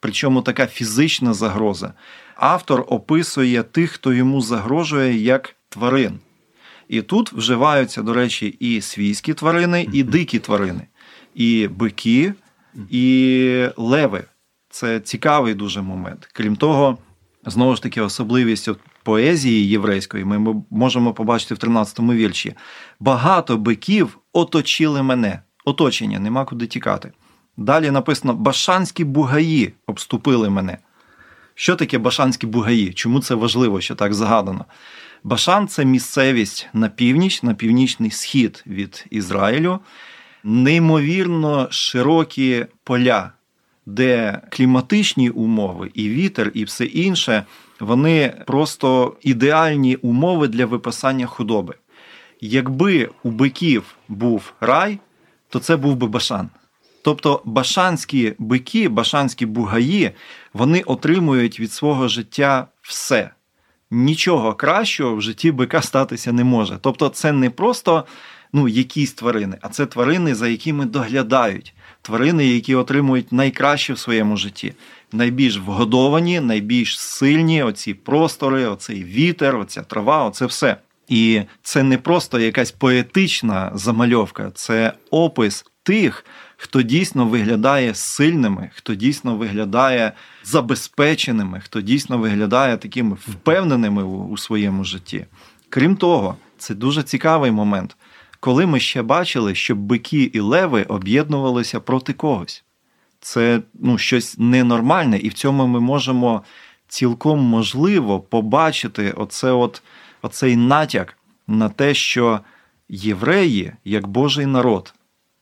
причому 0.00 0.42
така 0.42 0.66
фізична 0.66 1.34
загроза. 1.34 1.92
Автор 2.36 2.84
описує 2.88 3.62
тих, 3.62 3.90
хто 3.90 4.12
йому 4.12 4.40
загрожує, 4.40 5.16
як 5.16 5.56
тварин. 5.68 6.18
І 6.88 7.02
тут 7.02 7.32
вживаються, 7.32 8.02
до 8.02 8.14
речі, 8.14 8.46
і 8.46 8.80
свійські 8.80 9.34
тварини, 9.34 9.88
і 9.92 10.02
дикі 10.02 10.38
тварини, 10.38 10.86
і 11.34 11.68
бики, 11.68 12.34
і 12.90 13.66
леви. 13.76 14.24
Це 14.70 15.00
цікавий 15.00 15.54
дуже 15.54 15.82
момент. 15.82 16.28
Крім 16.32 16.56
того, 16.56 16.98
знову 17.46 17.76
ж 17.76 17.82
таки, 17.82 18.00
особливість 18.00 18.68
поезії 19.02 19.68
єврейської 19.68 20.24
ми 20.24 20.62
можемо 20.70 21.12
побачити 21.12 21.54
в 21.54 21.58
13-му 21.58 22.12
вірші. 22.12 22.54
Багато 23.00 23.56
биків 23.56 24.18
оточили 24.32 25.02
мене. 25.02 25.40
Оточення, 25.64 26.18
нема 26.18 26.44
куди 26.44 26.66
тікати. 26.66 27.12
Далі 27.56 27.90
написано: 27.90 28.34
Башанські 28.34 29.04
бугаї 29.04 29.72
обступили 29.86 30.50
мене. 30.50 30.78
Що 31.54 31.76
таке 31.76 31.98
башанські 31.98 32.46
бугаї? 32.46 32.92
Чому 32.92 33.20
це 33.20 33.34
важливо, 33.34 33.80
що 33.80 33.94
так 33.94 34.14
згадано? 34.14 34.64
Башан 35.24 35.68
це 35.68 35.84
місцевість 35.84 36.68
на 36.72 36.88
північ, 36.88 37.42
на 37.42 37.54
північний 37.54 38.10
схід 38.10 38.64
від 38.66 39.06
Ізраїлю, 39.10 39.80
неймовірно 40.44 41.68
широкі 41.70 42.66
поля, 42.84 43.32
де 43.86 44.40
кліматичні 44.50 45.30
умови, 45.30 45.90
і 45.94 46.08
вітер, 46.08 46.50
і 46.54 46.64
все 46.64 46.84
інше 46.84 47.44
вони 47.82 48.34
просто 48.46 49.16
ідеальні 49.22 49.96
умови 49.96 50.48
для 50.48 50.66
випасання 50.66 51.26
худоби. 51.26 51.74
Якби 52.40 53.10
у 53.22 53.30
биків 53.30 53.96
був 54.08 54.52
рай, 54.60 54.98
то 55.48 55.58
це 55.58 55.76
був 55.76 55.96
би 55.96 56.06
башан. 56.06 56.50
Тобто 57.04 57.42
башанські 57.44 58.34
бики, 58.38 58.88
башанські 58.88 59.46
бугаї, 59.46 60.10
вони 60.54 60.80
отримують 60.80 61.60
від 61.60 61.72
свого 61.72 62.08
життя 62.08 62.66
все. 62.82 63.30
Нічого 63.90 64.54
кращого 64.54 65.16
в 65.16 65.22
житті 65.22 65.52
бика 65.52 65.82
статися 65.82 66.32
не 66.32 66.44
може. 66.44 66.78
Тобто, 66.80 67.08
це 67.08 67.32
не 67.32 67.50
просто 67.50 68.04
ну, 68.52 68.68
якісь 68.68 69.12
тварини, 69.12 69.58
а 69.60 69.68
це 69.68 69.86
тварини, 69.86 70.34
за 70.34 70.48
якими 70.48 70.84
доглядають, 70.86 71.74
тварини, 72.02 72.46
які 72.46 72.74
отримують 72.74 73.32
найкраще 73.32 73.92
в 73.92 73.98
своєму 73.98 74.36
житті 74.36 74.74
найбільш 75.12 75.58
вгодовані, 75.58 76.40
найбільш 76.40 77.00
сильні 77.00 77.62
оці 77.62 77.94
простори, 77.94 78.66
оцей 78.66 79.04
вітер, 79.04 79.56
оця 79.56 79.82
трава, 79.82 80.24
оце 80.24 80.46
все. 80.46 80.76
І 81.08 81.42
це 81.62 81.82
не 81.82 81.98
просто 81.98 82.40
якась 82.40 82.70
поетична 82.70 83.70
замальовка, 83.74 84.50
це 84.54 84.92
опис 85.10 85.64
тих, 85.82 86.24
хто 86.56 86.82
дійсно 86.82 87.26
виглядає 87.26 87.94
сильними, 87.94 88.70
хто 88.74 88.94
дійсно 88.94 89.36
виглядає 89.36 90.12
забезпеченими, 90.44 91.60
хто 91.60 91.80
дійсно 91.80 92.18
виглядає 92.18 92.76
такими 92.76 93.16
впевненими 93.28 94.02
у 94.04 94.36
своєму 94.36 94.84
житті. 94.84 95.26
Крім 95.68 95.96
того, 95.96 96.36
це 96.58 96.74
дуже 96.74 97.02
цікавий 97.02 97.50
момент, 97.50 97.96
коли 98.42 98.66
ми 98.66 98.80
ще 98.80 99.02
бачили, 99.02 99.54
що 99.54 99.74
бики 99.74 100.22
і 100.22 100.40
леви 100.40 100.82
об'єднувалися 100.82 101.80
проти 101.80 102.12
когось 102.12 102.64
це 103.20 103.62
ну, 103.74 103.98
щось 103.98 104.38
ненормальне, 104.38 105.18
і 105.18 105.28
в 105.28 105.32
цьому 105.32 105.66
ми 105.66 105.80
можемо 105.80 106.42
цілком 106.88 107.40
можливо 107.40 108.20
побачити 108.20 109.12
оце 109.12 109.52
от, 109.52 109.82
оцей 110.22 110.56
натяк 110.56 111.18
на 111.46 111.68
те, 111.68 111.94
що 111.94 112.40
євреї, 112.88 113.72
як 113.84 114.06
Божий 114.06 114.46
народ, 114.46 114.94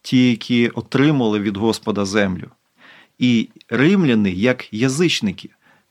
ті, 0.03 0.31
які 0.31 0.69
отримали 0.69 1.41
від 1.41 1.57
Господа 1.57 2.05
землю, 2.05 2.51
і 3.19 3.49
римляни 3.69 4.31
як 4.31 4.75
язичники, 4.75 5.51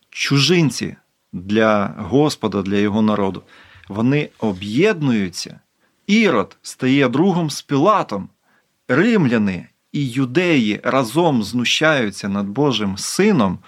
чужинці 0.10 0.96
для 1.34 1.96
Господа, 1.98 2.62
для 2.62 2.78
його 2.78 3.02
народу, 3.02 3.44
вони 3.88 4.30
об'єднуються. 4.40 5.60
Ірод 6.10 6.58
стає 6.62 7.10
другом 7.10 7.50
з 7.50 7.62
Пілатом. 7.62 8.30
Римляни 8.88 9.68
і 9.92 10.08
юдеї 10.08 10.80
разом 10.84 11.44
знущаються 11.44 12.30
над 12.30 12.48
Божим 12.48 12.98
Сином, 12.98 13.60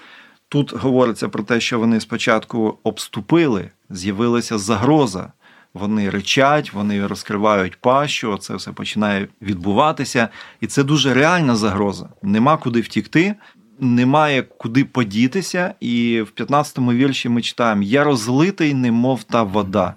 тут 0.49 0.73
говориться 0.73 1.29
про 1.29 1.43
те, 1.43 1.59
що 1.59 1.79
вони 1.79 1.99
спочатку 1.99 2.77
обступили, 2.83 3.69
з'явилася 3.89 4.57
загроза. 4.57 5.31
Вони 5.73 6.09
речать, 6.09 6.73
вони 6.73 7.07
розкривають 7.07 7.81
пащу, 7.81 8.37
це 8.37 8.55
все 8.55 8.71
починає 8.71 9.27
відбуватися. 9.41 10.29
І 10.61 10.67
це 10.67 10.83
дуже 10.83 11.13
реальна 11.13 11.55
загроза. 11.55 12.09
Нема 12.21 12.57
куди 12.57 12.81
втікти, 12.81 13.35
немає 13.79 14.41
куди 14.41 14.85
подітися. 14.85 15.73
І 15.79 16.21
в 16.21 16.41
15-му 16.41 16.93
вірші 16.93 17.29
ми 17.29 17.41
читаємо: 17.41 17.83
Я 17.83 18.03
розлитий, 18.03 18.73
немов 18.73 19.23
та 19.23 19.43
вода 19.43 19.93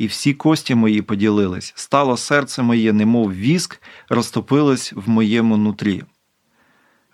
і 0.00 0.06
всі 0.06 0.34
кості 0.34 0.74
мої 0.74 1.02
поділились, 1.02 1.72
стало 1.76 2.16
серце 2.16 2.62
моє, 2.62 2.92
немов 2.92 3.34
віск, 3.34 3.82
розтопилось 4.08 4.92
в 4.96 5.08
моєму 5.08 5.56
нутрі. 5.56 6.02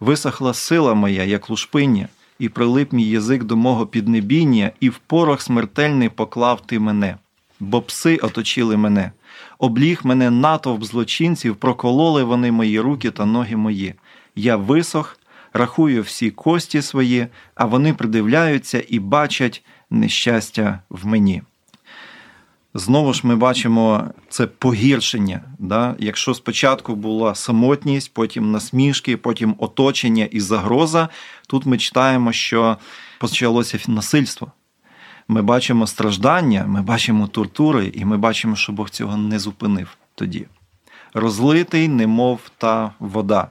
Висохла 0.00 0.54
сила 0.54 0.94
моя, 0.94 1.24
як 1.24 1.50
лушпиння, 1.50 2.08
і 2.38 2.48
прилип 2.48 2.92
мій 2.92 3.08
язик 3.08 3.44
до 3.44 3.56
мого 3.56 3.86
піднебіння, 3.86 4.70
і 4.80 4.88
в 4.88 4.98
порох 4.98 5.42
смертельний 5.42 6.08
поклав 6.08 6.66
ти 6.66 6.78
мене, 6.78 7.16
бо 7.60 7.82
пси 7.82 8.16
оточили 8.16 8.76
мене, 8.76 9.12
обліг 9.58 10.00
мене 10.04 10.30
натовп 10.30 10.84
злочинців, 10.84 11.56
прокололи 11.56 12.24
вони 12.24 12.52
мої 12.52 12.80
руки 12.80 13.10
та 13.10 13.24
ноги 13.24 13.56
мої. 13.56 13.94
Я 14.36 14.56
висох, 14.56 15.18
рахую 15.52 16.02
всі 16.02 16.30
кості 16.30 16.82
свої, 16.82 17.26
а 17.54 17.64
вони 17.64 17.94
придивляються 17.94 18.82
і 18.88 18.98
бачать 18.98 19.64
нещастя 19.90 20.80
в 20.90 21.06
мені. 21.06 21.42
Знову 22.78 23.12
ж 23.12 23.20
ми 23.24 23.36
бачимо 23.36 24.04
це 24.28 24.46
погіршення. 24.46 25.40
Да? 25.58 25.94
Якщо 25.98 26.34
спочатку 26.34 26.94
була 26.94 27.34
самотність, 27.34 28.14
потім 28.14 28.52
насмішки, 28.52 29.16
потім 29.16 29.54
оточення 29.58 30.24
і 30.24 30.40
загроза, 30.40 31.08
тут 31.48 31.66
ми 31.66 31.78
читаємо, 31.78 32.32
що 32.32 32.76
почалося 33.18 33.78
насильство. 33.88 34.52
Ми 35.28 35.42
бачимо 35.42 35.86
страждання, 35.86 36.64
ми 36.68 36.82
бачимо 36.82 37.26
тортури, 37.26 37.92
і 37.94 38.04
ми 38.04 38.16
бачимо, 38.16 38.56
що 38.56 38.72
Бог 38.72 38.90
цього 38.90 39.16
не 39.16 39.38
зупинив 39.38 39.96
тоді. 40.14 40.46
Розлитий, 41.14 41.88
немов 41.88 42.40
та 42.58 42.92
вода. 42.98 43.48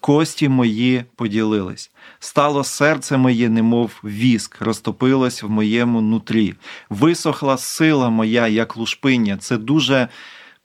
кості 0.00 0.48
мої 0.48 1.04
поділились. 1.16 1.90
Стало 2.24 2.64
серце 2.64 3.16
моє, 3.16 3.48
немов 3.48 3.90
віск, 4.04 4.60
розтопилось 4.60 5.42
в 5.42 5.50
моєму 5.50 6.00
нутрі. 6.00 6.54
Висохла 6.90 7.56
сила 7.58 8.10
моя, 8.10 8.48
як 8.48 8.76
лушпиння. 8.76 9.36
Це 9.36 9.56
дуже 9.56 10.08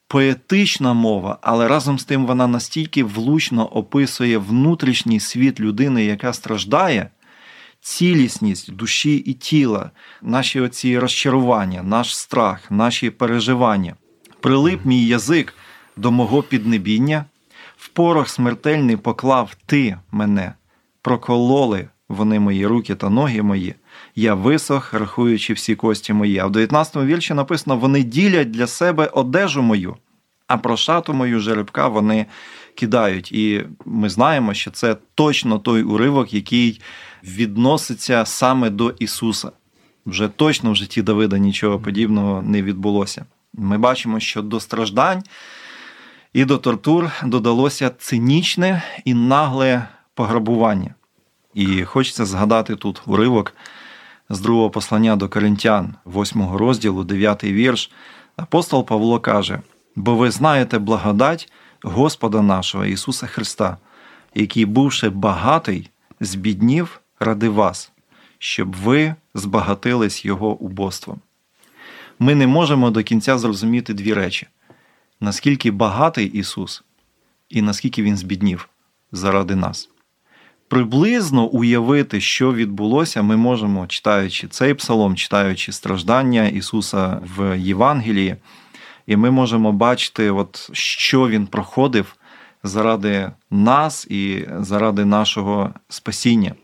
поетична 0.07 0.93
мова, 0.93 1.37
але 1.41 1.67
разом 1.67 1.99
з 1.99 2.03
тим 2.03 2.25
вона 2.25 2.47
настільки 2.47 3.03
влучно 3.03 3.65
описує 3.65 4.37
внутрішній 4.37 5.19
світ 5.19 5.59
людини, 5.59 6.05
яка 6.05 6.33
страждає, 6.33 7.09
цілісність 7.81 8.73
душі 8.73 9.15
і 9.15 9.33
тіла, 9.33 9.91
наші 10.21 10.59
оці 10.59 10.99
розчарування, 10.99 11.83
наш 11.83 12.17
страх, 12.17 12.71
наші 12.71 13.09
переживання. 13.09 13.95
Прилип 14.39 14.85
мій 14.85 15.05
язик 15.05 15.53
до 15.97 16.11
мого 16.11 16.43
піднебіння, 16.43 17.25
в 17.77 17.87
порох 17.87 18.29
смертельний 18.29 18.97
поклав 18.97 19.55
ти 19.65 19.97
мене, 20.11 20.53
прокололи 21.01 21.87
вони 22.09 22.39
мої 22.39 22.67
руки 22.67 22.95
та 22.95 23.09
ноги 23.09 23.41
мої. 23.41 23.75
Я 24.15 24.33
висох, 24.33 24.93
рахуючи 24.93 25.53
всі 25.53 25.75
кості 25.75 26.13
мої. 26.13 26.39
А 26.39 26.45
в 26.45 26.51
19-му 26.51 27.05
вірші 27.05 27.33
написано: 27.33 27.77
вони 27.77 28.03
ділять 28.03 28.51
для 28.51 28.67
себе 28.67 29.05
одежу 29.05 29.61
мою, 29.61 29.95
а 30.47 30.57
про 30.57 30.77
шату 30.77 31.13
мою 31.13 31.39
жеребка 31.39 31.87
вони 31.87 32.25
кидають. 32.75 33.31
І 33.31 33.65
ми 33.85 34.09
знаємо, 34.09 34.53
що 34.53 34.71
це 34.71 34.95
точно 35.15 35.59
той 35.59 35.83
уривок, 35.83 36.33
який 36.33 36.81
відноситься 37.23 38.25
саме 38.25 38.69
до 38.69 38.89
Ісуса. 38.89 39.51
Вже 40.05 40.27
точно 40.27 40.71
в 40.71 40.75
житті 40.75 41.01
Давида 41.01 41.37
нічого 41.37 41.79
подібного 41.79 42.41
не 42.41 42.61
відбулося. 42.61 43.25
Ми 43.53 43.77
бачимо, 43.77 44.19
що 44.19 44.41
до 44.41 44.59
страждань 44.59 45.23
і 46.33 46.45
до 46.45 46.57
тортур 46.57 47.11
додалося 47.23 47.89
цинічне 47.89 48.83
і 49.05 49.13
нагле 49.13 49.87
пограбування. 50.19 50.95
І 51.53 51.83
хочеться 51.83 52.25
згадати 52.25 52.75
тут 52.75 53.01
уривок 53.05 53.53
з 54.29 54.39
другого 54.39 54.69
послання 54.69 55.15
до 55.15 55.29
Коринтян, 55.29 55.95
8 56.05 56.55
розділу, 56.55 57.03
9 57.03 57.43
вірш. 57.43 57.91
Апостол 58.35 58.85
Павло 58.85 59.19
каже: 59.19 59.61
бо 59.95 60.15
ви 60.15 60.31
знаєте 60.31 60.79
благодать 60.79 61.51
Господа 61.83 62.41
нашого 62.41 62.85
Ісуса 62.85 63.27
Христа, 63.27 63.77
який, 64.35 64.65
бувши 64.65 65.09
багатий, 65.09 65.89
збіднів 66.19 67.01
ради 67.19 67.49
вас, 67.49 67.91
щоб 68.39 68.75
ви 68.75 69.15
збагатились 69.33 70.25
Його 70.25 70.51
убоством. 70.51 71.19
Ми 72.19 72.35
не 72.35 72.47
можемо 72.47 72.91
до 72.91 73.03
кінця 73.03 73.37
зрозуміти 73.37 73.93
дві 73.93 74.13
речі: 74.13 74.47
наскільки 75.19 75.71
багатий 75.71 76.25
Ісус, 76.25 76.83
і 77.49 77.61
наскільки 77.61 78.03
Він 78.03 78.17
збіднів 78.17 78.69
заради 79.11 79.55
нас 79.55 79.89
приблизно 80.69 81.45
уявити, 81.45 82.21
що 82.21 82.53
відбулося, 82.53 83.21
ми 83.21 83.37
можемо, 83.37 83.87
читаючи 83.87 84.47
цей 84.47 84.73
псалом, 84.73 85.15
читаючи 85.15 85.71
страждання 85.71 86.47
Ісуса 86.47 87.21
в 87.37 87.57
Євангелії, 87.57 88.35
і 89.07 89.15
ми 89.15 89.31
можемо 89.31 89.71
бачити, 89.71 90.31
от, 90.31 90.69
що 90.73 91.27
Він 91.27 91.47
проходив 91.47 92.15
заради 92.63 93.31
нас 93.51 94.05
і 94.09 94.47
заради 94.59 95.05
нашого 95.05 95.73
спасіння. 95.89 96.55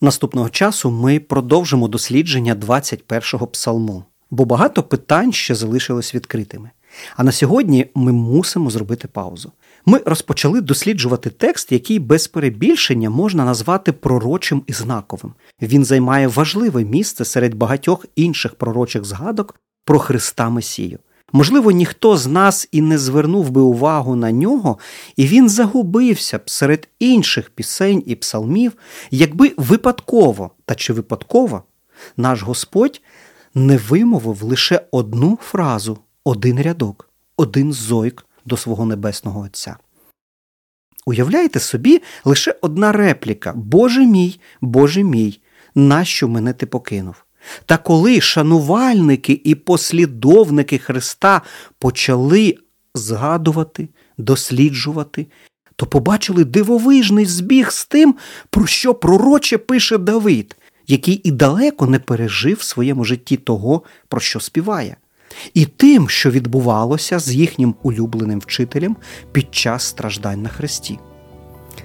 Наступного 0.00 0.48
часу 0.50 0.90
ми 0.90 1.20
продовжимо 1.20 1.88
дослідження 1.88 2.54
21-го 2.54 3.46
псалму, 3.46 4.04
бо 4.30 4.44
багато 4.44 4.82
питань 4.82 5.32
ще 5.32 5.54
залишилось 5.54 6.14
відкритими. 6.14 6.70
А 7.16 7.24
на 7.24 7.32
сьогодні 7.32 7.86
ми 7.94 8.12
мусимо 8.12 8.70
зробити 8.70 9.08
паузу. 9.08 9.52
Ми 9.86 10.00
розпочали 10.06 10.60
досліджувати 10.60 11.30
текст, 11.30 11.72
який 11.72 11.98
без 11.98 12.28
перебільшення 12.28 13.10
можна 13.10 13.44
назвати 13.44 13.92
пророчим 13.92 14.62
і 14.66 14.72
знаковим. 14.72 15.32
Він 15.62 15.84
займає 15.84 16.26
важливе 16.26 16.84
місце 16.84 17.24
серед 17.24 17.54
багатьох 17.54 18.06
інших 18.16 18.54
пророчих 18.54 19.04
згадок 19.04 19.60
про 19.84 19.98
Христа 19.98 20.50
Месію. 20.50 20.98
Можливо, 21.32 21.70
ніхто 21.70 22.16
з 22.16 22.26
нас 22.26 22.68
і 22.72 22.80
не 22.80 22.98
звернув 22.98 23.50
би 23.50 23.60
увагу 23.60 24.16
на 24.16 24.32
нього, 24.32 24.78
і 25.16 25.26
він 25.26 25.48
загубився 25.48 26.38
б 26.38 26.50
серед 26.50 26.88
інших 26.98 27.50
пісень 27.50 28.02
і 28.06 28.14
псалмів, 28.14 28.72
якби 29.10 29.52
випадково 29.56 30.50
та 30.64 30.74
чи 30.74 30.92
випадково 30.92 31.62
наш 32.16 32.42
Господь 32.42 33.00
не 33.54 33.76
вимовив 33.76 34.42
лише 34.42 34.80
одну 34.90 35.38
фразу, 35.42 35.98
один 36.24 36.62
рядок, 36.62 37.08
один 37.36 37.72
зойк 37.72 38.26
до 38.46 38.56
свого 38.56 38.86
небесного 38.86 39.40
Отця. 39.40 39.76
Уявляєте 41.06 41.60
собі 41.60 42.02
лише 42.24 42.54
одна 42.60 42.92
репліка 42.92 43.52
Боже 43.56 44.06
мій, 44.06 44.40
Боже 44.60 45.02
мій, 45.02 45.40
нащо 45.74 46.28
мене 46.28 46.52
ти 46.52 46.66
покинув? 46.66 47.24
Та 47.66 47.76
коли 47.76 48.20
шанувальники 48.20 49.40
і 49.44 49.54
послідовники 49.54 50.78
Христа 50.78 51.42
почали 51.78 52.56
згадувати, 52.94 53.88
досліджувати, 54.18 55.26
то 55.76 55.86
побачили 55.86 56.44
дивовижний 56.44 57.26
збіг 57.26 57.70
з 57.70 57.84
тим, 57.84 58.14
про 58.50 58.66
що 58.66 58.94
пророче 58.94 59.58
пише 59.58 59.98
Давид, 59.98 60.56
який 60.86 61.20
і 61.24 61.30
далеко 61.30 61.86
не 61.86 61.98
пережив 61.98 62.56
в 62.56 62.62
своєму 62.62 63.04
житті 63.04 63.36
того, 63.36 63.82
про 64.08 64.20
що 64.20 64.40
співає 64.40 64.96
і 65.54 65.64
тим, 65.64 66.08
що 66.08 66.30
відбувалося 66.30 67.18
з 67.18 67.34
їхнім 67.34 67.74
улюбленим 67.82 68.38
вчителем 68.38 68.96
під 69.32 69.54
час 69.54 69.82
страждань 69.82 70.42
на 70.42 70.48
Христі. 70.48 70.98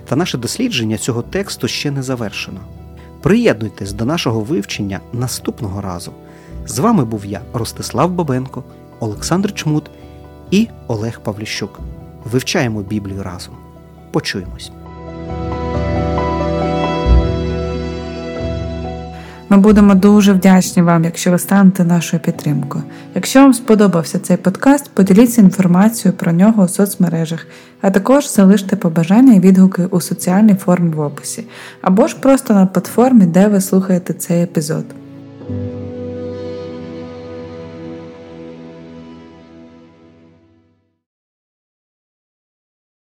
Та 0.06 0.16
наше 0.16 0.38
дослідження 0.38 0.98
цього 0.98 1.22
тексту 1.22 1.68
ще 1.68 1.92
не 1.92 2.04
завершено. 2.04 2.60
Приєднуйтесь 3.22 3.94
до 3.94 4.06
нашого 4.06 4.42
вивчення 4.42 5.00
наступного 5.14 5.82
разу. 5.82 6.12
З 6.66 6.80
вами 6.80 7.06
був 7.06 7.26
я, 7.26 7.42
Ростислав 7.54 8.12
Бабенко, 8.12 8.64
Олександр 9.00 9.54
Чмут 9.54 9.92
і 10.52 10.68
Олег 10.88 11.20
Павліщук. 11.20 11.80
Вивчаємо 12.26 12.82
Біблію 12.82 13.24
разом. 13.24 13.54
Почуємось! 14.12 14.72
Ми 19.50 19.58
будемо 19.58 19.96
дуже 19.96 20.34
вдячні 20.34 20.82
вам, 20.82 21.04
якщо 21.04 21.32
ви 21.32 21.40
станете 21.40 21.84
нашою 21.84 22.22
підтримкою. 22.24 22.84
Якщо 23.16 23.40
вам 23.40 23.54
сподобався 23.54 24.20
цей 24.20 24.38
подкаст, 24.38 24.90
поділіться 24.94 25.42
інформацією 25.42 26.18
про 26.18 26.32
нього 26.32 26.64
у 26.64 26.68
соцмережах, 26.68 27.48
а 27.82 27.92
також 27.92 28.34
залиште 28.34 28.76
побажання 28.76 29.34
і 29.34 29.40
відгуки 29.40 29.86
у 29.86 30.02
соціальній 30.02 30.56
формі 30.56 30.90
в 30.90 31.00
описі, 31.00 31.44
або 31.82 32.08
ж 32.08 32.16
просто 32.20 32.54
на 32.54 32.66
платформі, 32.66 33.26
де 33.26 33.48
ви 33.48 33.62
слухаєте 33.62 34.14
цей 34.14 34.44
епізод. 34.44 34.86